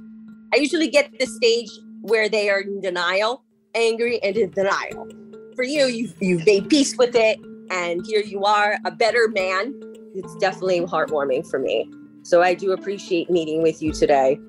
I 0.54 0.56
usually 0.56 0.88
get 0.88 1.18
the 1.18 1.26
stage 1.26 1.70
where 2.00 2.28
they 2.28 2.48
are 2.48 2.60
in 2.60 2.80
denial, 2.80 3.42
angry, 3.74 4.22
and 4.22 4.36
in 4.36 4.50
denial. 4.50 5.06
For 5.54 5.62
you, 5.62 5.86
you've, 5.86 6.14
you've 6.20 6.46
made 6.46 6.70
peace 6.70 6.96
with 6.96 7.14
it, 7.14 7.38
and 7.70 8.04
here 8.06 8.22
you 8.22 8.44
are, 8.44 8.78
a 8.86 8.90
better 8.90 9.28
man. 9.28 9.78
It's 10.14 10.34
definitely 10.36 10.80
heartwarming 10.80 11.48
for 11.48 11.58
me. 11.58 11.88
So 12.22 12.42
I 12.42 12.54
do 12.54 12.72
appreciate 12.72 13.30
meeting 13.30 13.62
with 13.62 13.82
you 13.82 13.92
today. 13.92 14.40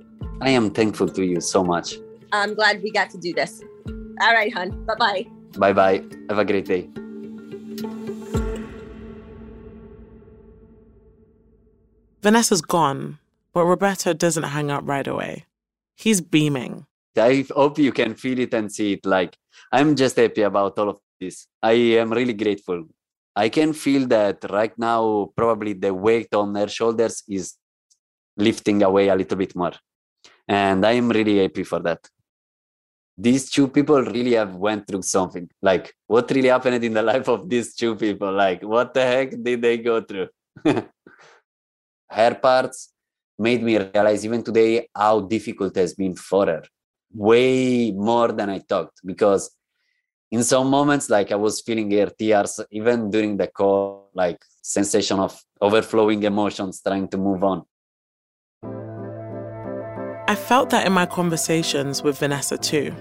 I 0.41 0.49
am 0.49 0.71
thankful 0.71 1.09
to 1.09 1.23
you 1.23 1.41
so 1.41 1.63
much. 1.63 1.95
I'm 2.31 2.53
glad 2.53 2.81
we 2.81 2.91
got 2.91 3.09
to 3.11 3.17
do 3.17 3.33
this. 3.33 3.61
All 4.21 4.33
right, 4.33 4.53
hon. 4.53 4.85
Bye 4.85 4.95
bye. 4.97 5.40
Bye 5.57 5.73
bye. 5.73 6.03
Have 6.29 6.39
a 6.39 6.45
great 6.45 6.65
day. 6.65 6.89
Vanessa's 12.21 12.61
gone, 12.61 13.17
but 13.51 13.65
Roberto 13.65 14.13
doesn't 14.13 14.43
hang 14.43 14.69
up 14.69 14.83
right 14.85 15.07
away. 15.07 15.45
He's 15.95 16.21
beaming. 16.21 16.85
I 17.17 17.45
hope 17.51 17.79
you 17.79 17.91
can 17.91 18.15
feel 18.15 18.39
it 18.39 18.53
and 18.53 18.71
see 18.71 18.93
it. 18.93 19.05
Like, 19.05 19.35
I'm 19.71 19.95
just 19.95 20.15
happy 20.15 20.43
about 20.43 20.77
all 20.77 20.89
of 20.89 20.97
this. 21.19 21.47
I 21.61 21.73
am 21.73 22.13
really 22.13 22.33
grateful. 22.33 22.85
I 23.35 23.49
can 23.49 23.73
feel 23.73 24.07
that 24.07 24.45
right 24.49 24.77
now, 24.77 25.31
probably 25.35 25.73
the 25.73 25.93
weight 25.93 26.33
on 26.33 26.53
her 26.55 26.67
shoulders 26.67 27.23
is 27.27 27.55
lifting 28.37 28.83
away 28.83 29.09
a 29.09 29.15
little 29.15 29.37
bit 29.37 29.55
more. 29.55 29.73
And 30.47 30.85
I 30.85 30.93
am 30.93 31.09
really 31.09 31.39
happy 31.39 31.63
for 31.63 31.79
that. 31.79 32.07
These 33.21 33.51
two 33.51 33.67
people 33.67 34.01
really 34.01 34.33
have 34.33 34.55
went 34.55 34.87
through 34.87 35.03
something. 35.03 35.47
Like, 35.61 35.93
what 36.07 36.31
really 36.31 36.47
happened 36.49 36.83
in 36.83 36.93
the 36.93 37.03
life 37.03 37.27
of 37.27 37.47
these 37.47 37.75
two 37.75 37.95
people? 37.95 38.31
Like, 38.33 38.63
what 38.63 38.95
the 38.95 39.03
heck 39.03 39.29
did 39.43 39.61
they 39.61 39.77
go 39.77 40.01
through? 40.01 40.29
her 42.19 42.35
parts 42.35 42.93
made 43.37 43.61
me 43.63 43.77
realize 43.77 44.25
even 44.25 44.43
today 44.43 44.87
how 44.95 45.21
difficult 45.21 45.77
it 45.77 45.79
has 45.79 45.93
been 45.93 46.15
for 46.15 46.45
her 46.45 46.63
way 47.13 47.91
more 47.91 48.31
than 48.31 48.49
i 48.49 48.59
thought 48.59 48.91
because 49.05 49.51
in 50.31 50.43
some 50.43 50.67
moments 50.69 51.09
like 51.09 51.31
i 51.31 51.35
was 51.35 51.61
feeling 51.61 51.89
her 51.91 52.11
tears 52.19 52.59
even 52.71 53.09
during 53.09 53.35
the 53.37 53.47
call 53.47 54.09
like 54.13 54.39
sensation 54.61 55.19
of 55.19 55.41
overflowing 55.59 56.23
emotions 56.23 56.81
trying 56.85 57.07
to 57.07 57.17
move 57.17 57.43
on 57.43 57.63
i 60.27 60.35
felt 60.35 60.69
that 60.69 60.85
in 60.85 60.93
my 60.93 61.05
conversations 61.05 62.03
with 62.03 62.19
vanessa 62.19 62.57
too 62.57 62.93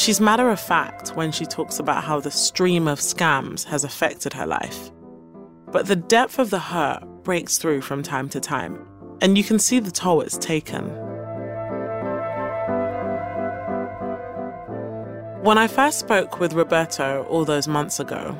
she's 0.00 0.20
matter 0.20 0.48
of 0.48 0.58
fact 0.58 1.16
when 1.16 1.30
she 1.30 1.44
talks 1.44 1.78
about 1.78 2.02
how 2.04 2.18
the 2.20 2.30
stream 2.30 2.88
of 2.88 2.98
scams 2.98 3.64
has 3.64 3.84
affected 3.84 4.32
her 4.32 4.46
life 4.46 4.90
but 5.72 5.86
the 5.86 5.96
depth 5.96 6.38
of 6.38 6.50
the 6.50 6.58
hurt 6.58 7.04
breaks 7.22 7.58
through 7.58 7.80
from 7.80 8.02
time 8.02 8.28
to 8.30 8.40
time, 8.40 8.84
and 9.20 9.38
you 9.38 9.44
can 9.44 9.58
see 9.58 9.78
the 9.78 9.90
toll 9.90 10.20
it's 10.20 10.38
taken. 10.38 10.84
When 15.42 15.58
I 15.58 15.68
first 15.68 16.00
spoke 16.00 16.40
with 16.40 16.52
Roberto 16.52 17.24
all 17.28 17.44
those 17.44 17.68
months 17.68 18.00
ago, 18.00 18.36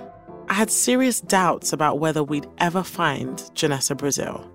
I 0.49 0.55
had 0.55 0.71
serious 0.71 1.21
doubts 1.21 1.73
about 1.73 2.01
whether 2.01 2.23
we'd 2.23 2.49
ever 2.59 2.83
find 2.83 3.37
Janessa 3.55 3.97
Brazil. 3.97 4.51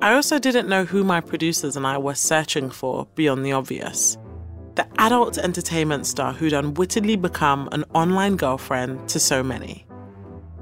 I 0.00 0.14
also 0.14 0.38
didn't 0.38 0.68
know 0.68 0.84
who 0.84 1.04
my 1.04 1.20
producers 1.20 1.76
and 1.76 1.86
I 1.86 1.98
were 1.98 2.14
searching 2.14 2.70
for 2.70 3.06
beyond 3.14 3.44
the 3.44 3.52
obvious. 3.52 4.16
The 4.74 4.86
adult 4.98 5.36
entertainment 5.36 6.06
star 6.06 6.32
who'd 6.32 6.54
unwittingly 6.54 7.16
become 7.16 7.68
an 7.72 7.84
online 7.94 8.36
girlfriend 8.36 9.06
to 9.10 9.20
so 9.20 9.42
many. 9.42 9.84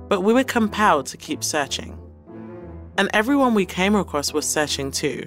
But 0.09 0.23
we 0.23 0.33
were 0.33 0.42
compelled 0.42 1.07
to 1.07 1.16
keep 1.16 1.44
searching. 1.44 1.96
And 2.99 3.09
everyone 3.12 3.55
we 3.55 3.66
came 3.66 3.94
across 3.94 4.33
was 4.33 4.49
searching 4.49 4.90
too. 4.90 5.27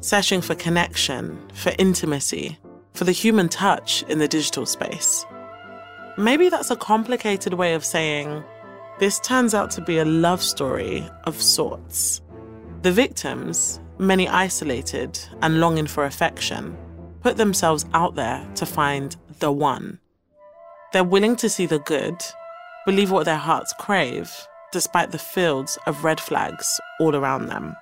Searching 0.00 0.42
for 0.42 0.54
connection, 0.54 1.40
for 1.54 1.72
intimacy, 1.78 2.58
for 2.92 3.04
the 3.04 3.12
human 3.12 3.48
touch 3.48 4.02
in 4.08 4.18
the 4.18 4.28
digital 4.28 4.66
space. 4.66 5.24
Maybe 6.18 6.50
that's 6.50 6.70
a 6.70 6.76
complicated 6.76 7.54
way 7.54 7.72
of 7.72 7.84
saying 7.84 8.44
this 8.98 9.18
turns 9.20 9.54
out 9.54 9.70
to 9.72 9.80
be 9.80 9.96
a 9.96 10.04
love 10.04 10.42
story 10.42 11.08
of 11.24 11.40
sorts. 11.40 12.20
The 12.82 12.92
victims, 12.92 13.80
many 13.98 14.28
isolated 14.28 15.18
and 15.40 15.60
longing 15.60 15.86
for 15.86 16.04
affection, 16.04 16.76
put 17.22 17.36
themselves 17.36 17.86
out 17.94 18.14
there 18.14 18.46
to 18.56 18.66
find 18.66 19.16
the 19.38 19.52
one. 19.52 20.00
They're 20.92 21.04
willing 21.04 21.36
to 21.36 21.48
see 21.48 21.66
the 21.66 21.78
good, 21.78 22.16
believe 22.84 23.10
what 23.10 23.24
their 23.24 23.36
hearts 23.36 23.72
crave, 23.78 24.30
despite 24.72 25.10
the 25.10 25.18
fields 25.18 25.78
of 25.86 26.04
red 26.04 26.20
flags 26.20 26.80
all 27.00 27.14
around 27.14 27.46
them. 27.46 27.74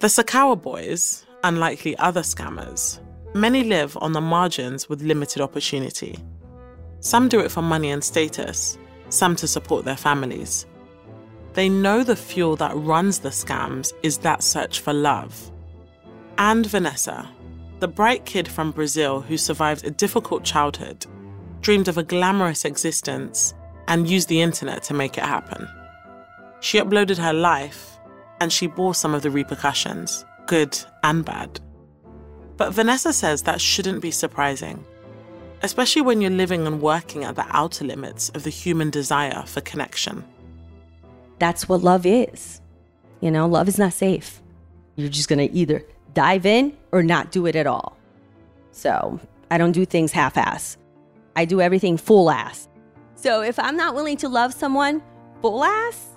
The 0.00 0.08
Sakawa 0.08 0.60
boys, 0.60 1.24
unlikely 1.44 1.96
other 1.98 2.22
scammers, 2.22 3.00
many 3.34 3.64
live 3.64 3.96
on 4.00 4.12
the 4.12 4.20
margins 4.20 4.88
with 4.88 5.02
limited 5.02 5.40
opportunity. 5.40 6.18
Some 7.00 7.28
do 7.28 7.40
it 7.40 7.50
for 7.50 7.62
money 7.62 7.90
and 7.90 8.04
status, 8.04 8.78
some 9.08 9.36
to 9.36 9.48
support 9.48 9.84
their 9.84 9.96
families. 9.96 10.66
They 11.54 11.68
know 11.68 12.02
the 12.02 12.16
fuel 12.16 12.56
that 12.56 12.76
runs 12.76 13.20
the 13.20 13.28
scams 13.28 13.92
is 14.02 14.18
that 14.18 14.42
search 14.42 14.80
for 14.80 14.92
love. 14.92 15.50
And 16.38 16.64
Vanessa, 16.66 17.28
the 17.82 17.88
bright 17.88 18.24
kid 18.24 18.46
from 18.46 18.70
Brazil 18.70 19.20
who 19.20 19.36
survived 19.36 19.84
a 19.84 19.90
difficult 19.90 20.44
childhood, 20.44 21.04
dreamed 21.62 21.88
of 21.88 21.98
a 21.98 22.04
glamorous 22.04 22.64
existence 22.64 23.54
and 23.88 24.08
used 24.08 24.28
the 24.28 24.40
internet 24.40 24.84
to 24.84 24.94
make 24.94 25.18
it 25.18 25.24
happen. 25.24 25.68
She 26.60 26.78
uploaded 26.78 27.18
her 27.18 27.32
life 27.32 27.98
and 28.40 28.52
she 28.52 28.68
bore 28.68 28.94
some 28.94 29.14
of 29.14 29.22
the 29.22 29.32
repercussions, 29.32 30.24
good 30.46 30.78
and 31.02 31.24
bad. 31.24 31.58
But 32.56 32.72
Vanessa 32.72 33.12
says 33.12 33.42
that 33.42 33.60
shouldn't 33.60 34.00
be 34.00 34.12
surprising, 34.12 34.84
especially 35.62 36.02
when 36.02 36.20
you're 36.20 36.30
living 36.30 36.68
and 36.68 36.80
working 36.80 37.24
at 37.24 37.34
the 37.34 37.46
outer 37.48 37.84
limits 37.84 38.28
of 38.28 38.44
the 38.44 38.50
human 38.50 38.90
desire 38.90 39.42
for 39.44 39.60
connection. 39.60 40.24
That's 41.40 41.68
what 41.68 41.82
love 41.82 42.06
is. 42.06 42.60
You 43.20 43.32
know, 43.32 43.48
love 43.48 43.66
is 43.66 43.76
not 43.76 43.92
safe. 43.92 44.40
You're 44.94 45.08
just 45.08 45.28
gonna 45.28 45.48
either 45.52 45.84
dive 46.14 46.46
in 46.46 46.76
or 46.92 47.02
not 47.02 47.30
do 47.30 47.46
it 47.46 47.56
at 47.56 47.66
all. 47.66 47.96
So 48.70 49.20
I 49.50 49.58
don't 49.58 49.72
do 49.72 49.84
things 49.84 50.12
half 50.12 50.36
ass, 50.36 50.76
I 51.36 51.44
do 51.44 51.60
everything 51.60 51.96
full 51.96 52.30
ass. 52.30 52.68
So 53.14 53.42
if 53.42 53.58
I'm 53.58 53.76
not 53.76 53.94
willing 53.94 54.16
to 54.18 54.28
love 54.28 54.52
someone 54.52 55.02
full 55.40 55.62
ass, 55.62 56.08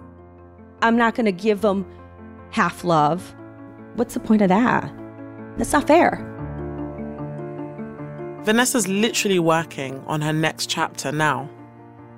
I'm 0.81 0.97
not 0.97 1.15
going 1.15 1.25
to 1.25 1.31
give 1.31 1.61
them 1.61 1.85
half 2.49 2.83
love. 2.83 3.35
What's 3.95 4.13
the 4.13 4.19
point 4.19 4.41
of 4.41 4.49
that? 4.49 4.91
That's 5.57 5.71
not 5.71 5.87
fair. 5.87 6.31
Vanessa's 8.43 8.87
literally 8.87 9.39
working 9.39 10.03
on 10.05 10.21
her 10.21 10.33
next 10.33 10.69
chapter 10.69 11.11
now. 11.11 11.49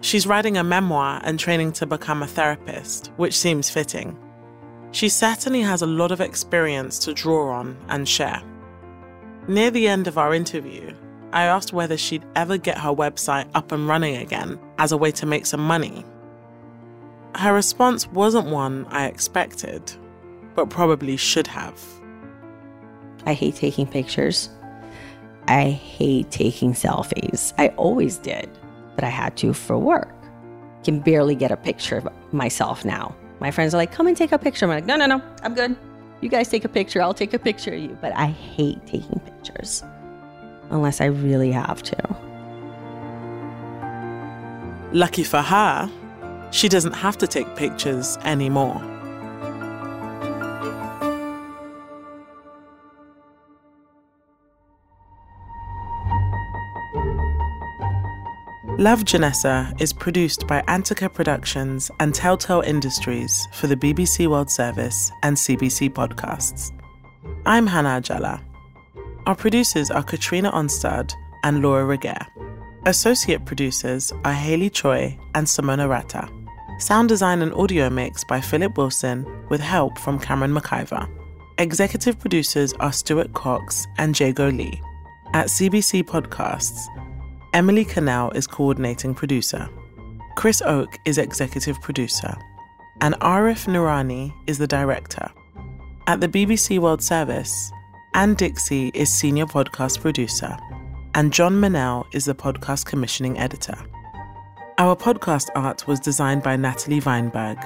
She's 0.02 0.28
writing 0.28 0.58
a 0.58 0.64
memoir 0.64 1.22
and 1.24 1.40
training 1.40 1.72
to 1.74 1.86
become 1.86 2.22
a 2.22 2.28
therapist, 2.28 3.12
which 3.18 3.38
seems 3.38 3.70
fitting. 3.70 4.18
She 4.92 5.10
certainly 5.10 5.62
has 5.62 5.82
a 5.82 5.88
lot 5.88 6.12
of 6.12 6.22
experience 6.22 7.00
to 7.00 7.14
draw 7.14 7.52
on 7.52 7.78
and 7.90 8.08
share. 8.08 8.42
Near 9.48 9.72
the 9.72 9.88
end 9.88 10.08
of 10.08 10.18
our 10.18 10.34
interview, 10.34 10.94
I 11.32 11.44
asked 11.44 11.74
whether 11.74 11.98
she'd 11.98 12.26
ever 12.36 12.58
get 12.58 12.78
her 12.78 12.94
website 12.94 13.50
up 13.54 13.72
and 13.72 13.88
running 13.88 14.18
again 14.18 14.60
as 14.78 14.92
a 14.92 14.98
way 14.98 15.12
to 15.12 15.26
make 15.26 15.46
some 15.46 15.62
money. 15.62 16.06
Her 17.36 17.54
response 17.54 18.08
wasn't 18.08 18.48
one 18.48 18.86
I 18.90 19.06
expected, 19.06 19.92
but 20.56 20.70
probably 20.70 21.18
should 21.18 21.48
have. 21.48 21.80
I 23.26 23.34
hate 23.34 23.56
taking 23.56 23.88
pictures. 23.88 24.50
I 25.48 25.70
hate 25.70 26.32
taking 26.32 26.74
selfies. 26.74 27.54
I 27.58 27.70
always 27.78 28.18
did, 28.18 28.50
but 28.96 29.04
I 29.04 29.10
had 29.10 29.38
to 29.38 29.54
for 29.54 29.78
work. 29.78 30.14
Can 30.84 31.00
barely 31.00 31.36
get 31.36 31.52
a 31.52 31.58
picture 31.58 31.98
of 31.98 32.08
myself 32.34 32.84
now. 32.86 33.16
My 33.40 33.52
friends 33.52 33.74
are 33.74 33.78
like, 33.78 33.92
come 33.92 34.08
and 34.08 34.18
take 34.18 34.32
a 34.32 34.40
picture. 34.40 34.66
I'm 34.66 34.70
like, 34.70 34.86
no, 34.86 34.96
no, 34.96 35.06
no, 35.06 35.22
I'm 35.44 35.54
good. 35.54 35.76
You 36.22 36.30
guys 36.30 36.50
take 36.50 36.66
a 36.66 36.70
picture, 36.70 37.02
I'll 37.02 37.14
take 37.14 37.34
a 37.34 37.40
picture 37.40 37.74
of 37.74 37.80
you. 37.80 37.98
But 38.02 38.16
I 38.16 38.28
hate 38.28 38.86
taking 38.88 39.20
pictures 39.20 39.84
unless 40.70 41.02
I 41.02 41.06
really 41.06 41.52
have 41.52 41.84
to. 41.84 42.18
Lucky 44.94 45.24
for 45.24 45.42
her, 45.42 45.92
she 46.52 46.68
doesn't 46.70 46.94
have 46.94 47.18
to 47.20 47.28
take 47.28 47.56
pictures 47.56 48.18
anymore. 48.24 48.97
Love 58.80 59.06
Janessa 59.06 59.74
is 59.82 59.92
produced 59.92 60.46
by 60.46 60.64
Antica 60.68 61.10
Productions 61.10 61.90
and 62.00 62.14
Telltale 62.14 62.62
Industries 62.62 63.48
for 63.54 63.66
the 63.66 63.76
BBC 63.76 64.28
World 64.28 64.52
Service 64.52 65.12
and 65.24 65.36
CBC 65.36 65.90
Podcasts. 65.90 66.72
I'm 67.48 67.66
Hannah 67.66 68.00
Ajala. 68.00 68.40
Our 69.26 69.34
producers 69.34 69.90
are 69.90 70.04
Katrina 70.04 70.52
Onstad 70.52 71.12
and 71.44 71.64
Laura 71.64 71.98
Regehr. 71.98 72.24
Associate 72.86 73.44
producers 73.44 74.14
are 74.24 74.34
Haley 74.34 74.70
Choi 74.70 75.18
and 75.34 75.48
Simona 75.48 75.90
Rata. 75.90 76.30
Sound 76.78 77.10
design 77.10 77.42
and 77.42 77.56
audio 77.56 77.90
mix 77.90 78.24
by 78.26 78.40
Philip 78.40 78.78
Wilson 78.78 79.26
with 79.50 79.60
help 79.60 79.98
from 79.98 80.20
Cameron 80.20 80.54
McIver. 80.54 81.10
Executive 81.58 82.20
producers 82.20 82.74
are 82.74 82.94
Stuart 82.94 83.34
Cox 83.34 83.88
and 83.98 84.20
Jago 84.20 84.50
Lee. 84.52 84.80
At 85.34 85.48
CBC 85.48 86.04
Podcasts, 86.04 86.86
Emily 87.58 87.86
Cannell 87.86 88.30
is 88.36 88.46
coordinating 88.46 89.16
producer. 89.16 89.68
Chris 90.36 90.62
Oke 90.62 90.96
is 91.06 91.18
executive 91.18 91.82
producer. 91.82 92.38
And 93.02 93.16
Arif 93.16 93.66
Nurani 93.66 94.32
is 94.46 94.60
the 94.60 94.68
director. 94.68 95.28
At 96.06 96.22
the 96.22 96.28
BBC 96.28 96.78
World 96.78 97.02
Service, 97.02 97.72
Anne 98.14 98.36
Dixie 98.36 98.92
is 98.94 99.12
senior 99.12 99.48
podcast 99.48 100.02
producer, 100.02 100.56
and 101.16 101.34
Jon 101.34 101.54
Manel 101.54 102.06
is 102.14 102.26
the 102.26 102.36
podcast 102.36 102.86
commissioning 102.86 103.40
editor. 103.40 103.76
Our 104.78 104.96
podcast 104.96 105.50
art 105.56 105.88
was 105.88 106.00
designed 106.00 106.44
by 106.44 106.58
Natalie 106.58 107.02
Weinberg. 107.02 107.58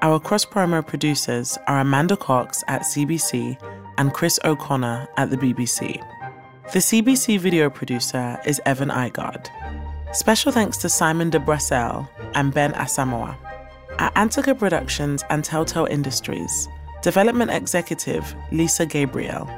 Our 0.00 0.18
cross 0.18 0.46
promo 0.46 0.86
producers 0.86 1.58
are 1.66 1.80
Amanda 1.80 2.16
Cox 2.16 2.64
at 2.68 2.84
CBC 2.84 3.62
and 3.98 4.14
Chris 4.14 4.40
O'Connor 4.46 5.06
at 5.18 5.28
the 5.28 5.36
BBC. 5.36 6.02
The 6.72 6.80
CBC 6.80 7.38
video 7.38 7.70
producer 7.70 8.40
is 8.44 8.60
Evan 8.66 8.88
Igard. 8.90 9.48
Special 10.12 10.50
thanks 10.50 10.76
to 10.78 10.88
Simon 10.88 11.30
de 11.30 11.38
Brassel 11.38 12.08
and 12.34 12.52
Ben 12.52 12.72
Asamoah. 12.72 13.36
At 13.98 14.12
Antica 14.16 14.54
Productions 14.54 15.22
and 15.30 15.44
Telltale 15.44 15.86
Industries, 15.86 16.68
Development 17.02 17.50
Executive 17.50 18.34
Lisa 18.50 18.84
Gabriel, 18.84 19.48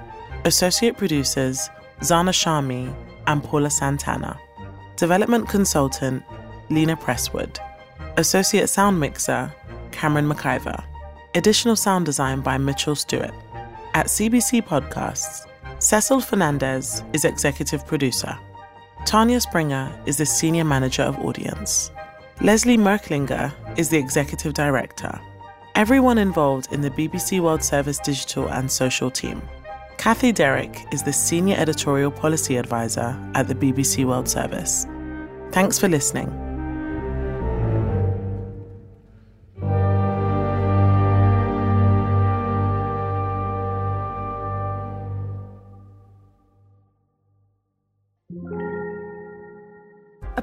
Associate 0.44 0.96
Producers 0.96 1.70
Zana 2.00 2.32
Shami 2.32 2.94
and 3.26 3.42
Paula 3.42 3.70
Santana, 3.70 4.38
Development 4.96 5.48
Consultant 5.48 6.22
Lena 6.68 6.96
Presswood, 6.96 7.58
Associate 8.16 8.68
Sound 8.68 9.00
Mixer 9.00 9.52
Cameron 9.92 10.28
McIver, 10.28 10.84
Additional 11.34 11.76
sound 11.76 12.04
design 12.04 12.40
by 12.40 12.58
Mitchell 12.58 12.94
Stewart. 12.94 13.32
At 13.94 14.06
CBC 14.06 14.62
Podcasts, 14.66 15.46
Cecil 15.80 16.20
Fernandez 16.20 17.04
is 17.12 17.24
executive 17.24 17.86
producer. 17.86 18.36
Tanya 19.04 19.40
Springer 19.40 19.88
is 20.06 20.16
the 20.16 20.26
senior 20.26 20.64
manager 20.64 21.02
of 21.02 21.16
audience. 21.20 21.92
Leslie 22.40 22.76
Merklinger 22.76 23.52
is 23.78 23.88
the 23.88 23.96
executive 23.96 24.54
director. 24.54 25.20
Everyone 25.76 26.18
involved 26.18 26.72
in 26.72 26.80
the 26.80 26.90
BBC 26.90 27.40
World 27.40 27.62
Service 27.62 28.00
digital 28.00 28.48
and 28.48 28.68
social 28.68 29.08
team. 29.08 29.40
Kathy 29.98 30.32
Derrick 30.32 30.84
is 30.92 31.04
the 31.04 31.12
senior 31.12 31.56
editorial 31.56 32.10
policy 32.10 32.56
advisor 32.56 33.16
at 33.34 33.46
the 33.46 33.54
BBC 33.54 34.04
World 34.04 34.28
Service. 34.28 34.84
Thanks 35.52 35.78
for 35.78 35.88
listening. 35.88 36.47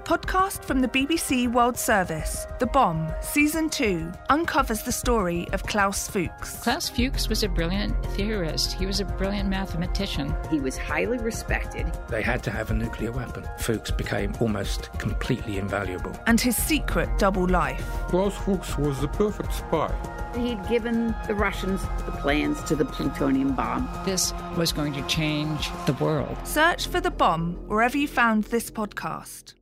Podcast 0.06 0.64
from 0.64 0.82
the 0.82 0.88
BBC 0.88 1.52
World 1.52 1.78
Service, 1.78 2.46
The 2.60 2.68
Bomb, 2.68 3.12
Season 3.22 3.70
2, 3.70 4.12
uncovers 4.30 4.84
the 4.84 4.92
story 4.92 5.48
of 5.52 5.64
Klaus 5.64 6.08
Fuchs. 6.08 6.62
Klaus 6.62 6.88
Fuchs 6.88 7.28
was 7.28 7.42
a 7.42 7.50
brilliant 7.50 7.96
theorist. 8.12 8.74
He 8.74 8.86
was 8.86 9.00
a 9.00 9.06
brilliant 9.06 9.50
mathematician. 9.50 10.36
He 10.52 10.60
was 10.60 10.78
highly 10.78 11.18
respected. 11.18 11.92
They 12.08 12.22
had 12.22 12.44
to 12.44 12.52
have 12.52 12.70
a 12.70 12.76
nuclear 12.76 13.12
weapon. 13.12 13.46
Fuchs 13.58 13.90
became 13.90 14.36
almost 14.40 14.94
completely 15.00 15.58
invaluable. 15.58 16.12
And 16.28 16.40
his 16.40 16.56
secret 16.56 17.10
double 17.18 17.48
life. 17.48 17.84
Klaus 18.08 18.38
Fuchs 18.38 18.78
was 18.78 19.02
the 19.02 19.08
perfect 19.08 19.54
spy. 19.54 19.92
He'd 20.38 20.68
given 20.70 21.16
the 21.28 21.34
Russians 21.34 21.82
the 22.06 22.12
plans 22.12 22.62
to 22.66 22.76
the 22.76 22.86
plutonium 22.86 23.56
bomb. 23.56 23.90
This 24.06 24.34
was 24.56 24.72
going 24.72 24.94
to 24.94 25.02
change 25.08 25.72
the 25.88 25.94
world. 25.94 26.38
Search 26.44 26.88
for 26.88 27.02
The 27.02 27.10
Bomb 27.10 27.56
wherever 27.68 27.98
you 27.98 28.08
found 28.08 28.44
this 28.46 28.70
podcast. 28.70 29.56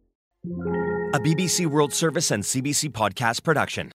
A 0.46 1.20
BBC 1.22 1.68
World 1.68 1.94
Service 1.94 2.30
and 2.30 2.44
CBC 2.44 2.90
podcast 2.90 3.44
production. 3.44 3.92